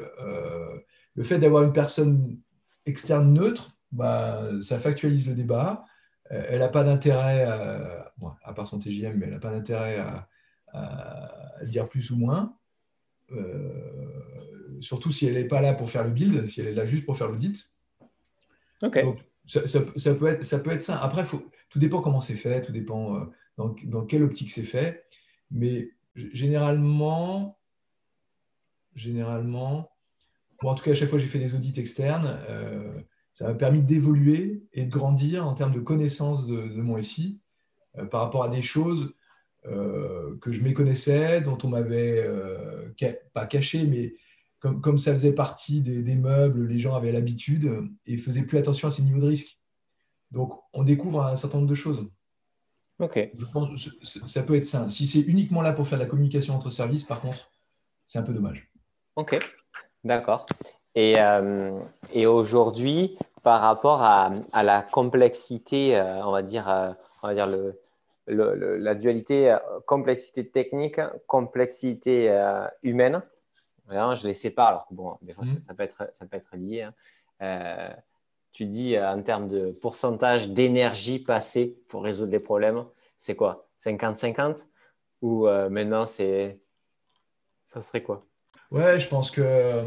[1.13, 2.39] le fait d'avoir une personne
[2.87, 5.85] externe neutre, bah, ça factualise le débat.
[6.31, 10.27] Euh, elle n'a pas d'intérêt, à, part son TGM, mais elle n'a pas d'intérêt à,
[11.63, 12.55] dire plus ou moins.
[13.31, 16.85] Euh, surtout si elle n'est pas là pour faire le build, si elle est là
[16.85, 17.75] juste pour faire l'audit.
[18.81, 19.03] Ok.
[19.45, 21.01] ça, peut être, ça peut être ça.
[21.01, 23.25] Après, tout dépend comment c'est fait, tout dépend euh,
[23.57, 25.05] dans, quelle optique c'est fait.
[25.51, 27.57] Mais généralement,
[28.95, 29.91] généralement,
[30.61, 32.39] en tout cas, à chaque fois que j'ai fait des audits externes,
[33.39, 37.39] ça m'a permis d'évoluer et de grandir en termes de connaissance de, mon SI
[37.97, 39.13] euh, par rapport à des choses
[39.65, 42.89] euh, que je méconnaissais, dont on m'avait euh,
[43.31, 44.13] pas caché, mais
[44.59, 48.89] comme, comme, ça faisait partie des, meubles, les gens avaient l'habitude et faisaient plus attention
[48.89, 49.57] à ces niveaux de risque.
[50.31, 52.09] Donc, on découvre un certain nombre de choses.
[52.99, 53.31] Ok.
[53.37, 54.89] Je pense que ça peut être ça.
[54.89, 57.49] Si c'est uniquement là pour faire la communication entre services, par contre,
[58.05, 58.69] c'est un peu dommage.
[59.15, 59.39] Ok,
[60.03, 60.45] d'accord.
[60.93, 61.15] Et,
[62.11, 64.31] et aujourd'hui, par rapport à,
[64.63, 66.91] la complexité, euh, on va dire, euh,
[67.23, 67.75] on va dire le,
[68.27, 72.29] la dualité euh, complexité technique, complexité
[72.83, 73.21] humaine.
[73.89, 75.75] je les sépare, alors bon, des fois, ça, mmh.
[75.75, 76.87] peut être, ça peut être lié.
[77.39, 77.95] Hein.
[78.51, 82.85] tu dis en termes de pourcentage d'énergie passée pour résoudre des problèmes,
[83.17, 83.67] c'est quoi?
[83.79, 84.65] 50-50
[85.21, 86.59] Ou maintenant, c'est
[87.65, 88.25] ça serait quoi?
[88.71, 89.83] Ouais, je pense que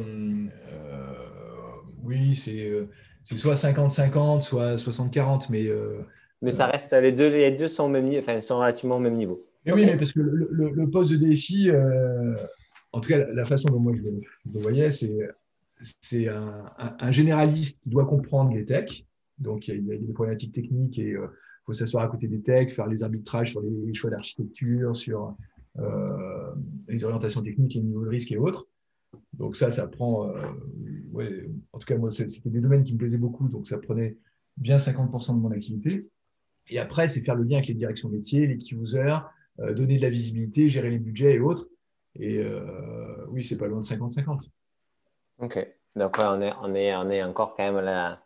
[2.04, 2.88] oui, c'est
[3.24, 5.68] c'est soit 50-50, soit 60-40, mais.
[5.68, 6.00] Euh,
[6.40, 9.14] mais ça reste, les deux, les deux sont, au même, enfin, sont relativement au même
[9.14, 9.46] niveau.
[9.66, 12.34] Oui, mais parce que le, poste de DSI, euh,
[12.90, 15.16] en tout cas, la façon dont moi je le, voyais, c'est
[15.80, 19.04] c'est un, généraliste qui doit comprendre les techs.
[19.38, 21.26] Donc, il y a, des problématiques techniques et il euh,
[21.66, 25.34] faut s'asseoir à côté des techs, faire les arbitrages sur les choix d'architecture, sur
[26.88, 28.68] les orientations techniques, les niveaux de risque et autres.
[29.32, 30.30] Donc ça, ça prend,
[31.16, 34.16] euh, en tout cas moi, c'était des domaines qui me plaisaient beaucoup, donc ça prenait
[34.56, 36.08] bien 50% de mon activité.
[36.68, 39.18] Et après, c'est faire le lien avec les directions métiers, les key users,
[39.60, 41.68] euh, donner de la visibilité, gérer les budgets et autres.
[42.14, 44.48] Et euh, oui, c'est pas loin de 50-50.
[45.38, 48.22] Ok, donc on, est, on, est, on est encore quand même là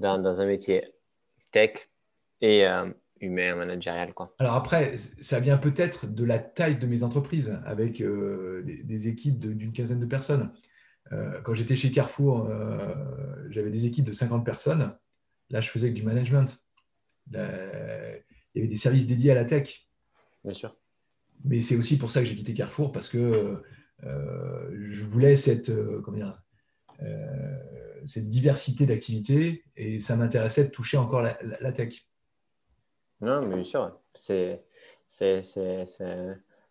[0.00, 0.84] dans, dans un métier
[1.50, 1.88] tech
[2.40, 2.66] et
[3.20, 4.14] humain, managérial.
[4.14, 4.34] Quoi.
[4.38, 9.38] Alors après, ça vient peut-être de la taille de mes entreprises, avec euh, des, équipes
[9.38, 10.50] d'une quinzaine de personnes.
[11.12, 12.94] Euh, quand j'étais chez Carrefour, euh,
[13.50, 14.96] j'avais des équipes de 50 personnes.
[15.50, 16.58] Là, je faisais que du management.
[17.32, 17.38] il
[18.54, 19.88] y avait des services dédiés à la tech.
[20.44, 20.76] Bien sûr.
[21.44, 23.62] Mais c'est aussi pour ça que j'ai quitté Carrefour, parce que
[24.02, 26.34] je voulais cette, comment
[28.04, 32.08] cette diversité d'activités et ça m'intéressait de toucher encore la tech.
[33.20, 34.64] Non, mais bien sûr, c'est,
[35.06, 35.84] c'est, c'est,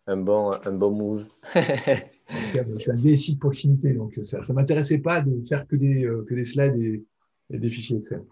[0.08, 1.26] un, bon, un bon move.
[1.54, 6.04] je suis un DSI de proximité, donc ça ne m'intéressait pas de faire que des,
[6.04, 7.04] euh, que des slides et,
[7.50, 8.22] et, des fichiers Excel.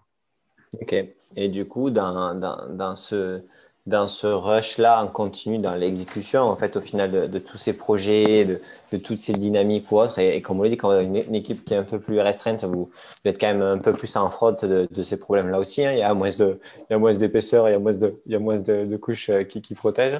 [0.81, 0.95] Ok.
[1.35, 3.41] Et du coup, dans, dans, dans ce,
[3.87, 8.43] dans ce rush-là en continu dans l'exécution, en fait, au final de, tous ces projets,
[8.43, 8.61] de,
[8.91, 10.19] de, toutes ces dynamiques ou autres.
[10.19, 12.19] Et, comme vous l'avez dit, quand vous avez une, équipe qui est un peu plus
[12.19, 15.57] restreinte, vous, vous, êtes quand même un peu plus en fraude de, de ces problèmes-là
[15.57, 15.85] aussi.
[15.85, 15.93] Hein.
[15.93, 18.59] Il y a moins a d'épaisseur, il y a moins de, il y a moins
[18.59, 20.19] de, couches euh, qui, qui, protègent.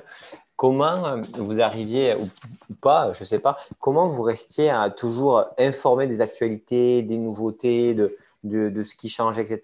[0.58, 5.45] Comment euh, vous arriviez, ou pas, je ne sais pas, comment vous restiez à toujours
[5.58, 9.62] informer des actualités, des nouveautés, de, ce qui change, etc.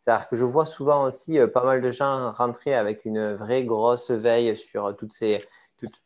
[0.00, 4.12] C'est-à-dire que je vois souvent aussi pas mal de gens rentrer avec une vraie grosse
[4.12, 5.44] veille sur ces,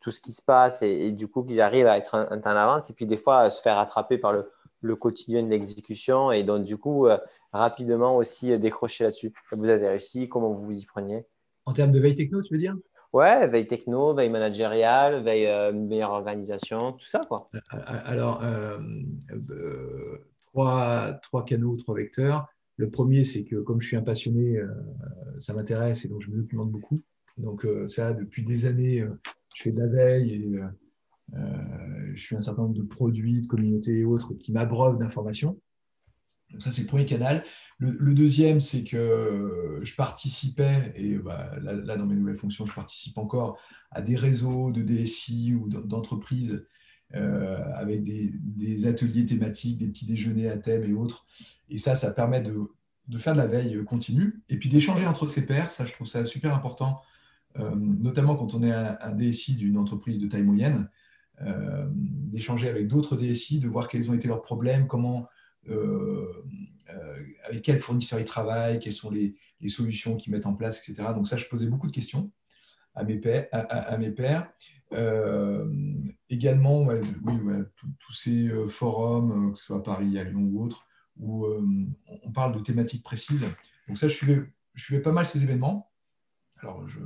[0.01, 2.55] tout, ce qui se passe et, du coup qu'ils arrivent à être un, temps en
[2.55, 4.33] avance et puis des fois se faire attraper par
[4.81, 7.07] le quotidien de l'exécution et donc du coup
[7.53, 9.31] rapidement aussi décrocher là-dessus.
[9.51, 11.25] Vous avez réussi, comment vous vous y preniez?
[11.65, 12.75] En termes de veille techno, tu veux dire?
[13.13, 17.47] Ouais, veille techno, veille managériale, veille euh, meilleure organisation, tout ça quoi.
[17.53, 18.43] Euh, euh, alors,
[20.47, 22.47] trois, trois, canaux, trois vecteurs.
[22.77, 24.59] Le premier, c'est que comme je suis un passionné,
[25.37, 27.01] ça m'intéresse et donc je me documente beaucoup.
[27.37, 29.05] Donc ça, depuis des années,
[29.53, 30.59] je fais de la veille et
[32.15, 35.59] je suis un certain nombre de produits, de communautés et autres qui m'abreuvent d'informations.
[36.59, 37.43] Ça, c'est le premier canal.
[37.79, 43.17] Le, deuxième, c'est que je participais, et bah, là, dans mes nouvelles fonctions, je participe
[43.17, 43.59] encore
[43.91, 46.65] à des réseaux de DSI ou d'entreprises
[47.15, 51.25] euh, avec des, ateliers thématiques, des petits déjeuners à thème et autres.
[51.69, 52.69] Et ça, ça permet de,
[53.17, 55.69] faire de la veille continue et puis d'échanger entre ses pairs.
[55.69, 57.01] Ça, je trouve ça super important,
[57.59, 60.89] euh, notamment quand on est un, DSI d'une entreprise de taille moyenne,
[61.41, 65.32] euh, d'échanger avec d'autres DSI, de voir quels ont été leurs problèmes, comment euh, euh,
[65.67, 69.35] avec quels fournisseurs ils travaillent, quelles sont les,
[69.67, 71.09] solutions qu'ils mettent en place, etc.
[71.15, 72.31] Donc ça, je posais beaucoup de questions
[72.95, 74.51] à mes mes pairs.
[74.91, 75.65] Euh,
[76.29, 77.33] également, oui,
[77.99, 80.85] tous ces forums, que ce soit à Paris, à Lyon ou autre,
[81.17, 83.45] où on parle de thématiques précises.
[83.87, 84.13] Donc ça, je
[84.75, 85.91] suivais, pas mal ces événements.
[86.57, 86.99] Alors, je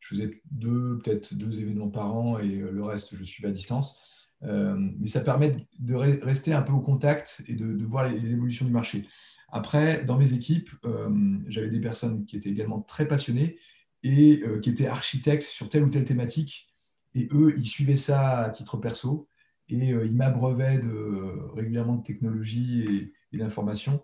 [0.00, 4.00] faisais deux, peut-être deux événements par an et le reste, je suivais à distance.
[4.44, 8.66] Euh, mais ça permet de rester un peu au contact et de, voir les, évolutions
[8.66, 9.06] du marché.
[9.50, 13.58] Après, dans mes équipes, euh, j'avais des personnes qui étaient également très passionnées
[14.02, 16.68] et euh, qui étaient architectes sur telle ou telle thématique.
[17.14, 19.28] Et eux, ils suivaient ça à titre perso
[19.68, 24.02] et ils m'abreuvaient de, régulièrement de technologies et, d'informations.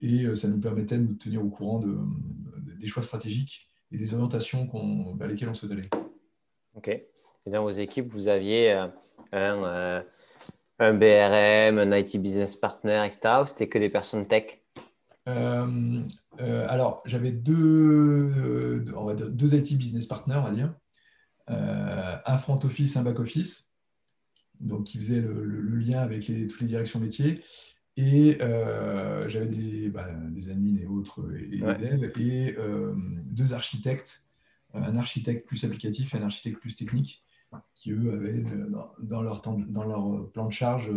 [0.00, 1.98] Et ça nous permettait de nous tenir au courant de,
[2.78, 4.70] des choix stratégiques et des orientations
[5.18, 5.88] vers lesquelles on souhaite aller.
[6.74, 7.02] OK.
[7.46, 8.92] Et dans vos équipes, vous aviez un,
[9.64, 10.02] euh,
[10.78, 13.42] un BRM, un IT business partner, etc.
[13.42, 14.60] Ou c'était que des personnes tech?
[15.28, 16.02] Euh,
[16.40, 18.84] euh, Alors, j'avais deux,
[19.30, 20.74] deux IT business partners, on va dire.
[21.48, 23.70] un front office, un back office,
[24.60, 27.42] donc qui faisait le, lien avec les, toutes les directions métiers.
[27.96, 28.38] Et
[29.28, 32.56] j'avais des, bah, des admins et autres, et, devs, et
[33.30, 34.24] deux architectes,
[34.74, 37.24] un architecte plus applicatif et un architecte plus technique,
[37.74, 38.44] qui, eux, avaient
[38.98, 40.90] dans, leur, dans leur plan de charge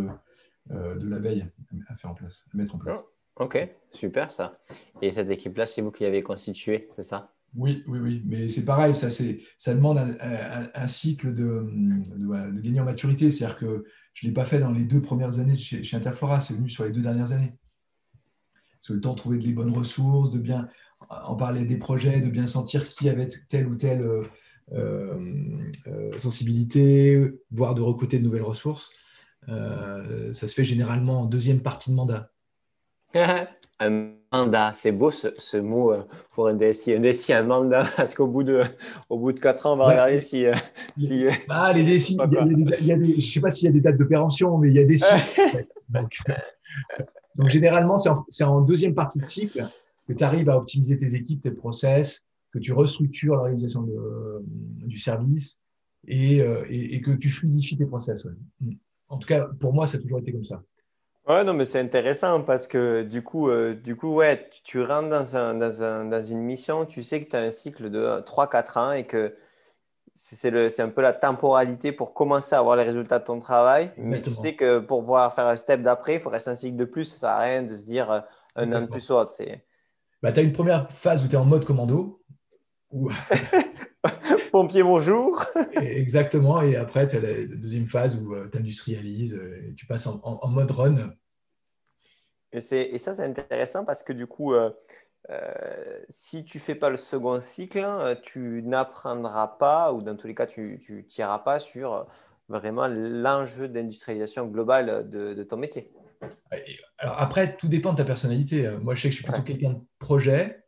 [0.72, 1.46] euh, de la veille
[1.88, 3.00] à faire en place, à mettre en place.
[3.00, 4.60] Oh, ok, super ça.
[5.02, 7.34] Et cette équipe-là, c'est vous qui l'avez constituée, c'est ça?
[7.56, 8.24] Oui, oui, oui.
[8.26, 13.30] Mais c'est pareil, ça, ça demande un, cycle de, de, gagner en maturité.
[13.30, 16.40] C'est-à-dire que je ne l'ai pas fait dans les deux premières années chez, chez Interflora,
[16.40, 17.54] c'est venu sur les deux dernières années.
[18.82, 20.68] C'est le temps de trouver des bonnes ressources, de bien
[21.10, 24.28] en parler des projets, de bien sentir qui avait telle ou euh, euh, euh,
[26.18, 28.92] sensibilité, voire de recruter de nouvelles ressources.
[29.50, 32.30] Euh, ça se fait généralement en deuxième partie de mandat.
[33.80, 35.94] un mandat, c'est beau ce, mot
[36.32, 36.94] pour un DSI.
[36.94, 38.64] Un DSI, un mandat, parce qu'au bout de,
[39.10, 40.46] au bout de 4 ans, on va regarder si.
[40.98, 42.18] si ah, les DSI,
[42.82, 44.86] je ne sais pas s'il y a des dates de péremption, mais il y a
[44.86, 45.66] des cycles.
[45.90, 46.18] donc,
[47.36, 48.10] donc, généralement, c'est
[48.44, 49.66] en, en, deuxième partie de cycle
[50.08, 52.24] que tu arrives à optimiser tes équipes, tes process,
[52.54, 53.86] que tu restructures l'organisation
[54.86, 55.60] du service
[56.10, 58.28] euh, et, et, que tu fluidifies tes process.
[59.08, 60.62] En tout cas, pour moi, ça a toujours été comme ça.
[61.28, 65.10] Ouais, non, mais c'est intéressant parce que du coup, euh, du coup ouais, tu, rentres
[65.10, 68.22] dans, un, dans, un, dans, une mission, tu sais que tu as un cycle de
[68.22, 69.34] 3-4 ans et que
[70.14, 73.92] c'est un peu la temporalité pour commencer à avoir les résultats de ton travail.
[73.98, 76.76] Mais tu sais que pour pouvoir faire un step d'après, il faut rester un cycle
[76.76, 77.06] de plus.
[77.06, 78.20] Ça ne sert à rien de se dire euh,
[78.58, 79.34] un an de plus ou autre.
[80.22, 82.22] Bah, tu as une première phase où tu es en mode commando
[84.52, 85.44] Pompier, bonjour.
[85.74, 86.62] Exactement.
[86.62, 90.08] Et après, tu as la deuxième phase où euh, tu industrialises euh, et tu passes
[90.08, 91.14] en, mode run.
[92.52, 94.70] Et, et ça, c'est intéressant parce que du coup, euh,
[96.10, 100.36] si tu fais pas le second cycle, hein, tu n'apprendras pas, ou dans tous les
[100.36, 102.06] cas, tu ne tireras pas sur
[102.50, 105.92] vraiment l'enjeu d'industrialisation globale de, ton métier.
[107.00, 108.70] Alors après, tout dépend de ta personnalité.
[108.82, 110.64] Moi, je sais que je suis plutôt quelqu'un de projet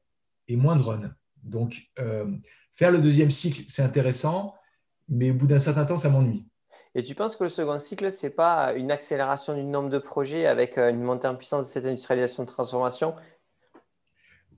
[0.47, 1.15] et moins de run.
[1.45, 2.25] Donc, euh,
[2.71, 4.55] faire le deuxième cycle, c'est intéressant,
[5.07, 6.45] mais au bout d'un certain temps, ça m'ennuie.
[6.95, 9.97] Et tu penses que le second cycle, ce n'est pas une accélération du nombre de
[9.97, 13.15] projets avec euh, une montée en puissance de cette industrialisation de transformation?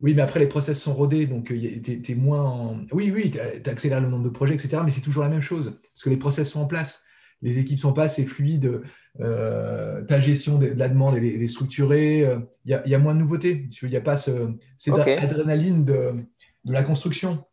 [0.01, 2.79] Oui, mais après, les process sont rodés, donc euh, tu es, moins.
[2.91, 5.79] Oui, oui, tu accélères le nombre de projets, etc., mais c'est toujours la même chose,
[5.93, 7.01] parce que les process sont en place.
[7.41, 8.81] les équipes sont pas assez fluides,
[9.19, 12.19] euh, ta gestion de, la demande est, est structurée,
[12.65, 13.65] il y, a moins de nouveautés.
[13.81, 16.13] Il n'y a pas ce, cette adrénaline de,
[16.67, 17.43] de, la construction.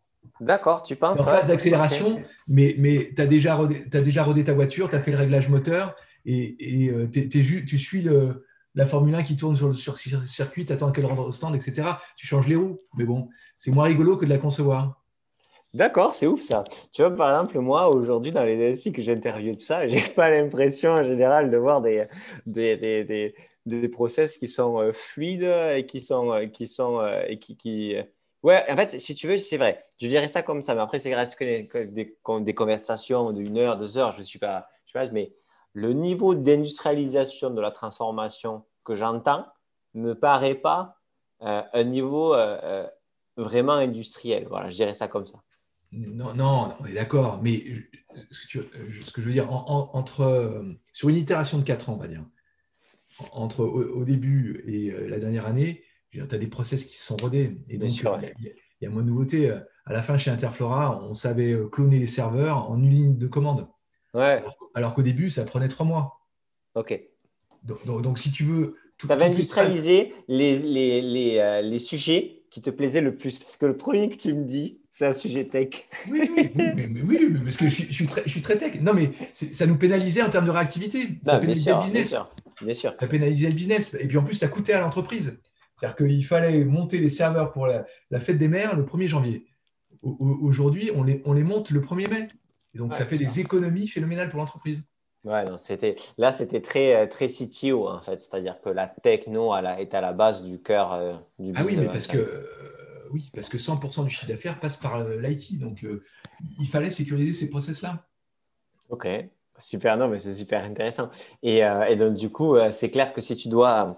[0.41, 4.45] D'accord, tu penses En phase d'accélération, mais, mais tu as, déjà rodé, as déjà rodé
[4.45, 5.95] ta voiture, tu as fait le réglage moteur
[6.25, 8.45] et, et tu suis le,
[8.75, 11.55] la Formule 1 qui tourne sur le sur circuit, tu attends qu'elle rentre au stand,
[11.55, 11.89] etc.
[12.17, 12.81] Tu changes les roues.
[12.97, 15.01] Mais bon, c'est moins rigolo que de la concevoir.
[15.73, 16.65] D'accord, c'est ouf ça.
[16.93, 20.31] Tu vois, par exemple, moi, aujourd'hui, dans les DSI que j'interviewe, tout ça, j'ai pas
[20.31, 22.07] l'impression en général de voir des,
[22.47, 23.35] des, des,
[23.67, 26.33] des, process qui sont euh, fluides et qui sont.
[26.33, 27.97] Euh, qui sont euh, et qui, qui...
[28.45, 29.84] Ouais, en fait, si tu veux, c'est vrai.
[30.01, 33.78] Je dirais ça comme ça, mais après, c'est reste que des, des, conversations d'une heure,
[33.78, 34.68] deux heures, je ne suis pas.
[34.86, 35.32] Je sais pas, mais
[35.72, 39.47] le niveau d'industrialisation de la transformation que j'entends
[39.95, 41.01] ne me paraît pas
[41.40, 42.36] un niveau
[43.36, 44.47] vraiment industriel.
[44.49, 45.40] Voilà, je dirais ça comme ça.
[45.92, 47.64] Non, non, on est d'accord, mais
[48.30, 52.24] ce que, je veux dire, entre, sur une itération de 4 ans, on va dire,
[53.32, 55.84] entre au, début et euh, la dernière année,
[56.15, 57.57] tu as des process qui se sont rodés.
[57.69, 58.03] Et donc, il,
[58.81, 59.51] y a, moins de nouveautés.
[59.87, 63.27] À la fin, chez Interflora, on savait euh, cloner les serveurs en une ligne de
[63.27, 63.69] commande.
[64.15, 64.43] Ouais.
[64.75, 66.21] Alors, qu'au début, ça prenait 3 mois.
[66.75, 66.99] OK.
[67.65, 68.77] Donc, si tu veux.
[68.99, 73.57] Tu avais industrialisé les, les, les, euh, les sujets qui te plaisaient le plus Parce
[73.57, 75.89] que le premier que tu me dis, c'est un sujet tech.
[76.09, 78.81] Oui, oui, mais, oui, parce que je suis, je, suis très, je suis, très, tech.
[78.81, 81.19] Non, mais ça nous pénalisait en termes de réactivité.
[81.25, 82.17] Ça pénalisait le business.
[82.62, 83.95] Bien sûr, Ça pénalisait le business.
[83.99, 85.37] Et puis en plus, ça coûtait à l'entreprise.
[85.77, 87.85] C'est-à-dire qu'il fallait monter les serveurs pour la,
[88.20, 89.47] fête des mères le 1er janvier.
[90.03, 92.29] Aujourd'hui, on les, on les monte le 1er mai.
[92.75, 94.83] Et donc, ça fait des économies phénoménales pour l'entreprise.
[95.25, 98.20] Ouais, non, c'était, là, c'était très, très CTO, en fait.
[98.20, 101.57] C'est-à-dire que la techno elle est à la base du cœur euh, du business.
[101.59, 102.45] Ah oui, mais parce que
[103.14, 105.57] oui, parce que 100% du chiffre d'affaires passe par euh, l'IT.
[105.59, 106.03] Donc, euh,
[106.59, 108.05] il fallait sécuriser ces process-là.
[108.89, 109.07] OK,
[109.59, 109.97] super.
[109.97, 111.11] Non, mais c'est super intéressant.
[111.41, 113.95] Et, euh, donc, du coup, c'est clair que si tu dois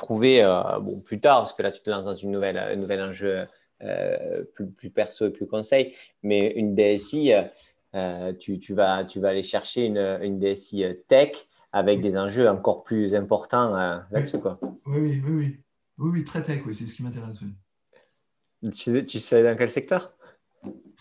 [0.00, 0.42] trouver,
[0.80, 3.46] bon, plus tard, parce que là, tu te lances dans une nouvelle, un nouvel enjeu
[4.54, 7.32] plus, perso et plus conseil, mais une DSI,
[8.38, 13.14] tu, vas, tu vas aller chercher une, une DSI tech avec des enjeux encore plus
[13.14, 13.76] importants
[14.10, 14.38] là-dessus.
[14.86, 15.60] Oui, oui, oui, oui.
[15.98, 17.38] Oui, très tech, oui, c'est ce qui m'intéresse.
[18.62, 20.12] Tu sais, dans quel secteur?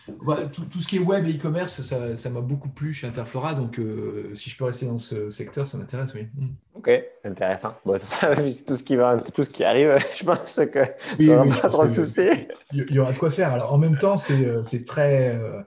[0.08, 3.54] Bah, tout, ce qui est web et e-commerce, ça m'a beaucoup plu chez Interflora.
[3.54, 6.28] Donc, euh, si je peux rester dans ce secteur, ça m'intéresse, oui.
[6.34, 6.48] Mm.
[6.76, 6.92] Ok,
[7.24, 7.74] intéressant.
[7.86, 8.00] Bon,
[8.68, 10.86] tout, ce qui va, tout ce qui arrive, je pense que
[11.18, 12.48] tu n'auras pas trop de soucis.
[12.72, 13.54] Il y, aura de quoi faire.
[13.54, 15.36] Alors, en même temps, c'est euh, très.
[15.36, 15.62] Euh,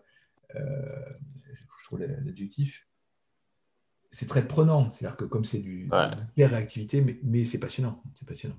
[0.55, 2.87] je trouve l'adjectif.
[4.11, 4.91] C'est très prenant.
[4.91, 6.45] C'est-à-dire que comme c'est du ouais.
[6.45, 8.03] réactivité, mais, mais c'est passionnant.
[8.15, 8.57] C'est passionnant.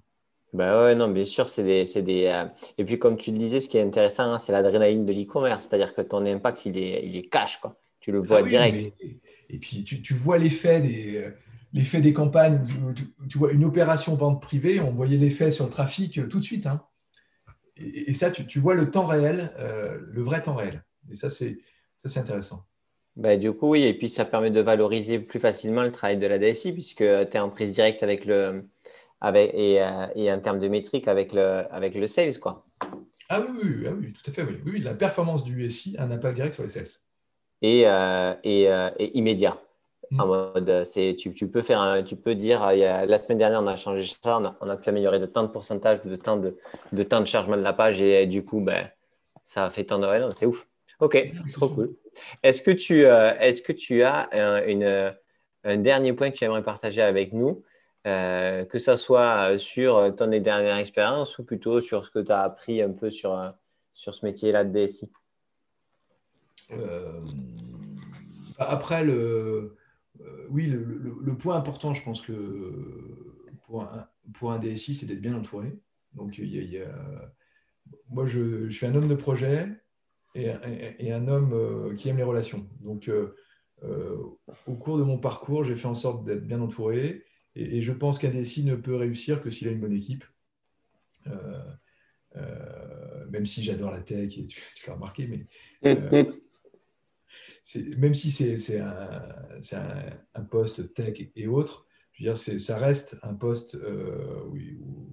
[0.53, 2.45] Ben ouais, non, bien sûr, c'est des, des euh,
[2.77, 5.67] Et puis, comme tu le disais, ce qui est intéressant, hein, c'est l'adrénaline de l'e-commerce.
[5.67, 7.75] C'est-à-dire que ton impact, il est, il est cash, quoi.
[7.99, 8.93] Tu le vois ah direct.
[9.49, 11.31] Et puis, tu, tu vois l'effet des,
[11.73, 12.61] l'effet des campagnes.
[13.29, 16.43] Tu, vois une opération vente privée, on voyait l'effet sur le trafic euh, tout de
[16.43, 16.67] suite.
[16.67, 16.83] Hein.
[17.77, 20.85] Et, ça, tu, vois le temps réel, euh, le vrai temps réel.
[21.11, 21.57] Et ça, c'est,
[21.97, 22.65] ça, c'est intéressant.
[23.15, 23.83] Ben, du coup, oui.
[23.83, 27.03] Et puis, ça permet de valoriser plus facilement le travail de la DSI, puisque tu
[27.03, 28.65] es en prise directe avec le
[29.23, 32.37] avec, et, euh, et, en termes de métriques avec le, avec le sales.
[32.39, 32.65] Quoi.
[33.29, 34.43] Ah oui, ah oui, tout à fait.
[34.43, 34.59] Oui.
[34.65, 36.87] oui, la performance du SI a un impact direct sur les sales.
[37.61, 39.57] Et, euh, et, euh, et, immédiat.
[40.11, 40.19] Mm.
[40.19, 43.37] En mode, c'est, tu, tu, peux faire tu peux dire, il y a, la semaine
[43.37, 46.03] dernière, on a changé ça, on a, on a, pu améliorer de tant de pourcentage
[46.03, 46.57] de temps de,
[46.91, 48.89] de, temps de chargement de la page et, du coup, ben,
[49.45, 50.31] ça a fait tant de.
[50.33, 50.67] c'est ouf.
[50.99, 51.95] Ok, trop cool.
[52.43, 55.13] Est-ce que, tu, est-ce que tu as un, une,
[55.63, 57.63] un dernier point que tu aimerais partager avec nous?
[58.05, 62.41] Euh, que ce soit sur ton dernière expérience ou plutôt sur ce que tu as
[62.41, 63.49] appris un peu sur, euh,
[63.93, 65.09] sur ce métier-là de DSI
[66.71, 67.21] euh,
[68.57, 69.77] Après, le,
[70.49, 75.35] oui, le, point important, je pense que pour un, pour un DSI, c'est d'être bien
[75.35, 75.71] entouré.
[76.13, 76.85] Donc, il
[78.09, 79.69] moi, je, suis un homme de projet
[80.35, 80.51] et,
[80.99, 82.67] et, un homme qui aime les relations.
[82.81, 83.09] Donc,
[83.81, 87.23] au cours de mon parcours, j'ai fait en sorte d'être bien entouré
[87.55, 90.23] et, je pense qu'un DSI ne peut réussir que s'il a une bonne équipe.
[91.27, 91.61] Euh,
[92.35, 95.45] euh, même si j'adore la tech, et tu, l'as remarqué, mais
[95.85, 96.25] euh,
[97.97, 103.35] même si c'est un, un, poste tech et autres, je veux dire, ça reste un
[103.35, 105.09] poste où,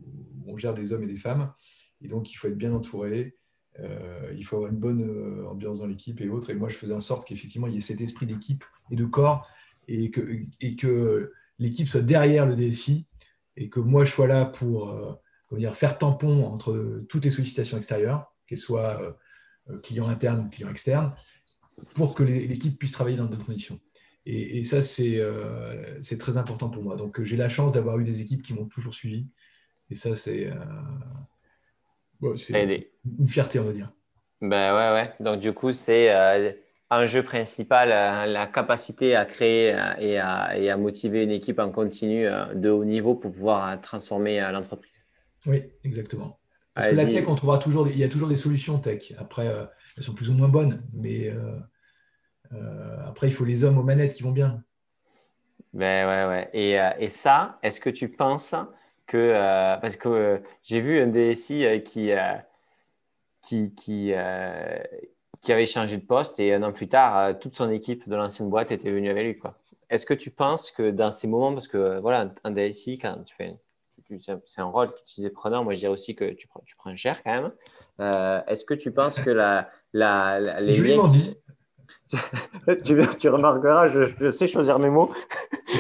[0.46, 1.52] on gère des hommes et des femmes,
[2.00, 3.36] et donc il faut être bien entouré,
[3.78, 6.50] il faut avoir une bonne ambiance dans l'équipe et autres.
[6.50, 9.04] Et moi, je faisais en sorte qu'effectivement, il y ait cet esprit d'équipe et de
[9.04, 9.46] corps,
[9.88, 13.06] et que, et que l'équipe soit derrière le DSI
[13.56, 15.12] et que moi je sois là pour euh,
[15.52, 19.00] dire, faire tampon entre toutes les sollicitations extérieures, qu'elles soient
[19.68, 21.14] euh, clients internes ou clients externes,
[21.94, 23.78] pour que l'équipe puisse travailler dans de bonnes conditions.
[24.26, 25.18] Et, ça, c'est
[26.18, 26.94] très important pour moi.
[26.94, 29.26] Donc, j'ai la chance d'avoir eu des équipes qui m'ont toujours suivi.
[29.88, 30.52] Et ça, c'est
[32.22, 33.90] une fierté, on va dire.
[34.42, 35.12] Ben ouais, ouais.
[35.24, 36.10] Donc, du coup, c'est
[36.90, 39.68] un jeu principal, la capacité à créer
[40.00, 44.40] et à, et à, motiver une équipe en continu de haut niveau pour pouvoir transformer
[44.52, 45.06] l'entreprise.
[45.46, 46.40] Oui, exactement.
[46.74, 49.12] Parce que la tech, on trouvera toujours, il y a toujours des solutions tech.
[49.18, 49.64] Après, euh,
[49.96, 51.58] elles sont plus ou moins bonnes, mais euh,
[52.52, 54.62] euh, après, il faut les hommes aux manettes qui vont bien.
[55.72, 56.50] Ben ouais, ouais.
[56.52, 58.54] Et, et ça, est-ce que tu penses
[59.06, 59.32] que,
[59.80, 62.12] parce que j'ai vu un DSI qui,
[63.42, 64.12] qui, qui,
[65.40, 68.50] qui avait changé de poste et un an plus tard, toute son équipe de l'ancienne
[68.50, 69.38] boîte était venue avec lui.
[69.38, 69.54] Quoi.
[69.88, 73.34] Est-ce que tu penses que dans ces moments, parce que voilà, un DSI, quand tu
[73.34, 73.56] fais
[74.16, 75.64] c'est un rôle qui disais prenant.
[75.64, 77.52] Moi, je dirais aussi que tu prends, tu prends cher quand même.
[78.00, 81.36] Euh, est-ce que tu penses que la, la, les je liens dit.
[82.84, 85.12] tu, tu, remarqueras, je, sais choisir mes mots.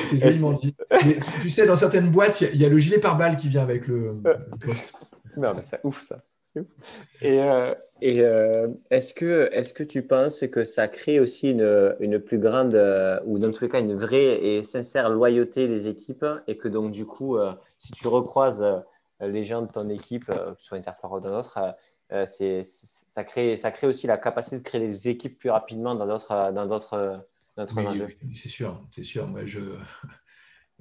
[0.04, 0.74] C'est dit.
[1.04, 3.86] Mais tu sais, dans certaines boîtes, il y, a le gilet pare-balles qui vient avec
[3.88, 4.16] le,
[4.60, 4.94] poste.
[5.36, 6.20] Non, mais c'est ouf ça.
[7.22, 11.96] Et, euh, et euh, est-ce que, est que tu penses que ça crée aussi une,
[12.00, 12.74] une plus grande,
[13.26, 16.92] ou dans tous les cas, une vraie et sincère loyauté des équipes et que donc,
[16.92, 17.38] du coup,
[17.78, 18.64] si tu recroises
[19.22, 21.42] euh, les gens de ton équipe, euh, que ce soit Interflora ou dans
[22.12, 25.94] euh, c'est, ça, crée, ça crée aussi la capacité de créer des équipes plus rapidement
[25.94, 27.24] dans d'autres, dans d'autres,
[27.56, 28.16] enjeux.
[28.24, 29.28] Oui, c'est sûr, c'est sûr.
[29.28, 29.60] Moi, je,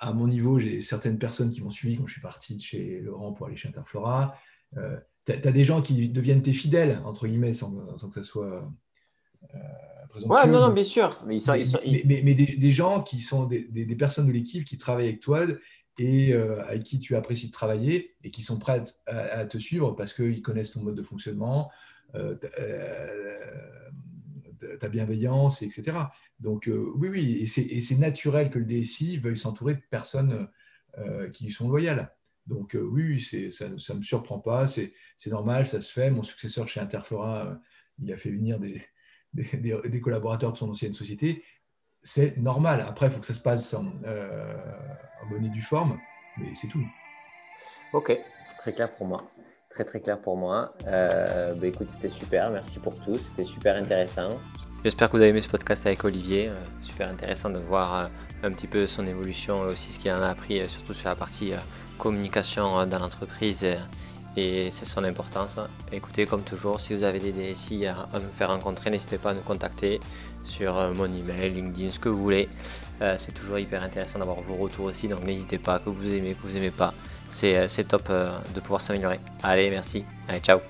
[0.00, 3.00] à, mon niveau, j'ai certaines personnes qui m'ont suivi quand je suis parti de chez
[3.00, 4.36] Laurent pour aller chez Interflora.
[4.74, 8.68] tu as, des gens qui deviennent tes fidèles, entre guillemets, sans, que ça soit
[10.26, 11.10] Ouais, non, non, bien sûr.
[11.26, 11.36] Mais,
[12.04, 15.46] mais, des, gens qui sont des, personnes de l'équipe qui travaillent avec toi
[15.98, 19.92] et euh, avec qui tu apprécies de travailler et qui sont prêts à, te suivre
[19.92, 21.70] parce qu'ils connaissent ton mode de fonctionnement,
[22.14, 23.38] euh, euh,
[24.78, 25.96] ta bienveillance, etc.
[26.38, 30.48] Donc, oui, oui, et c'est naturel que le DSI veuille s'entourer de personnes
[31.32, 32.14] qui lui sont loyales.
[32.46, 34.92] Donc, oui, ça ne me surprend pas, c'est
[35.26, 36.10] normal, ça se fait.
[36.10, 37.60] Mon successeur chez Interflora,
[38.02, 38.58] il a fait venir
[39.32, 41.44] des collaborateurs de son ancienne société,
[42.02, 42.80] c'est normal.
[42.80, 44.56] Après, il faut que ça se passe en, euh,
[45.28, 45.98] bonne et due forme,
[46.38, 46.84] mais c'est tout.
[47.92, 48.12] Ok,
[48.58, 49.30] très clair pour moi.
[49.80, 50.74] Très très clair pour moi.
[50.88, 52.50] Euh, bah, écoute, c'était super.
[52.50, 53.14] Merci pour tout.
[53.14, 54.38] C'était super intéressant.
[54.84, 56.48] J'espère que vous avez aimé ce podcast avec Olivier.
[56.48, 58.10] Euh, super intéressant de voir
[58.42, 61.14] un petit peu son évolution et aussi ce qu'il en a appris, surtout sur la
[61.14, 61.54] partie
[61.96, 63.66] communication dans l'entreprise
[64.36, 65.58] et c'est son importance.
[65.92, 69.34] Écoutez, comme toujours, si vous avez des DSI à, me faire rencontrer, n'hésitez pas à
[69.34, 70.00] nous contacter
[70.44, 72.48] sur euh, mon email, LinkedIn, ce que vous voulez.
[73.02, 76.34] Euh, c'est toujours hyper intéressant d'avoir vos retours aussi, donc n'hésitez pas, que vous aimez,
[76.34, 76.94] que vous aimez pas.
[77.28, 78.10] C'est euh, top
[78.54, 79.20] de pouvoir s'améliorer.
[79.42, 80.04] Allez, merci.
[80.28, 80.60] Allez, ciao.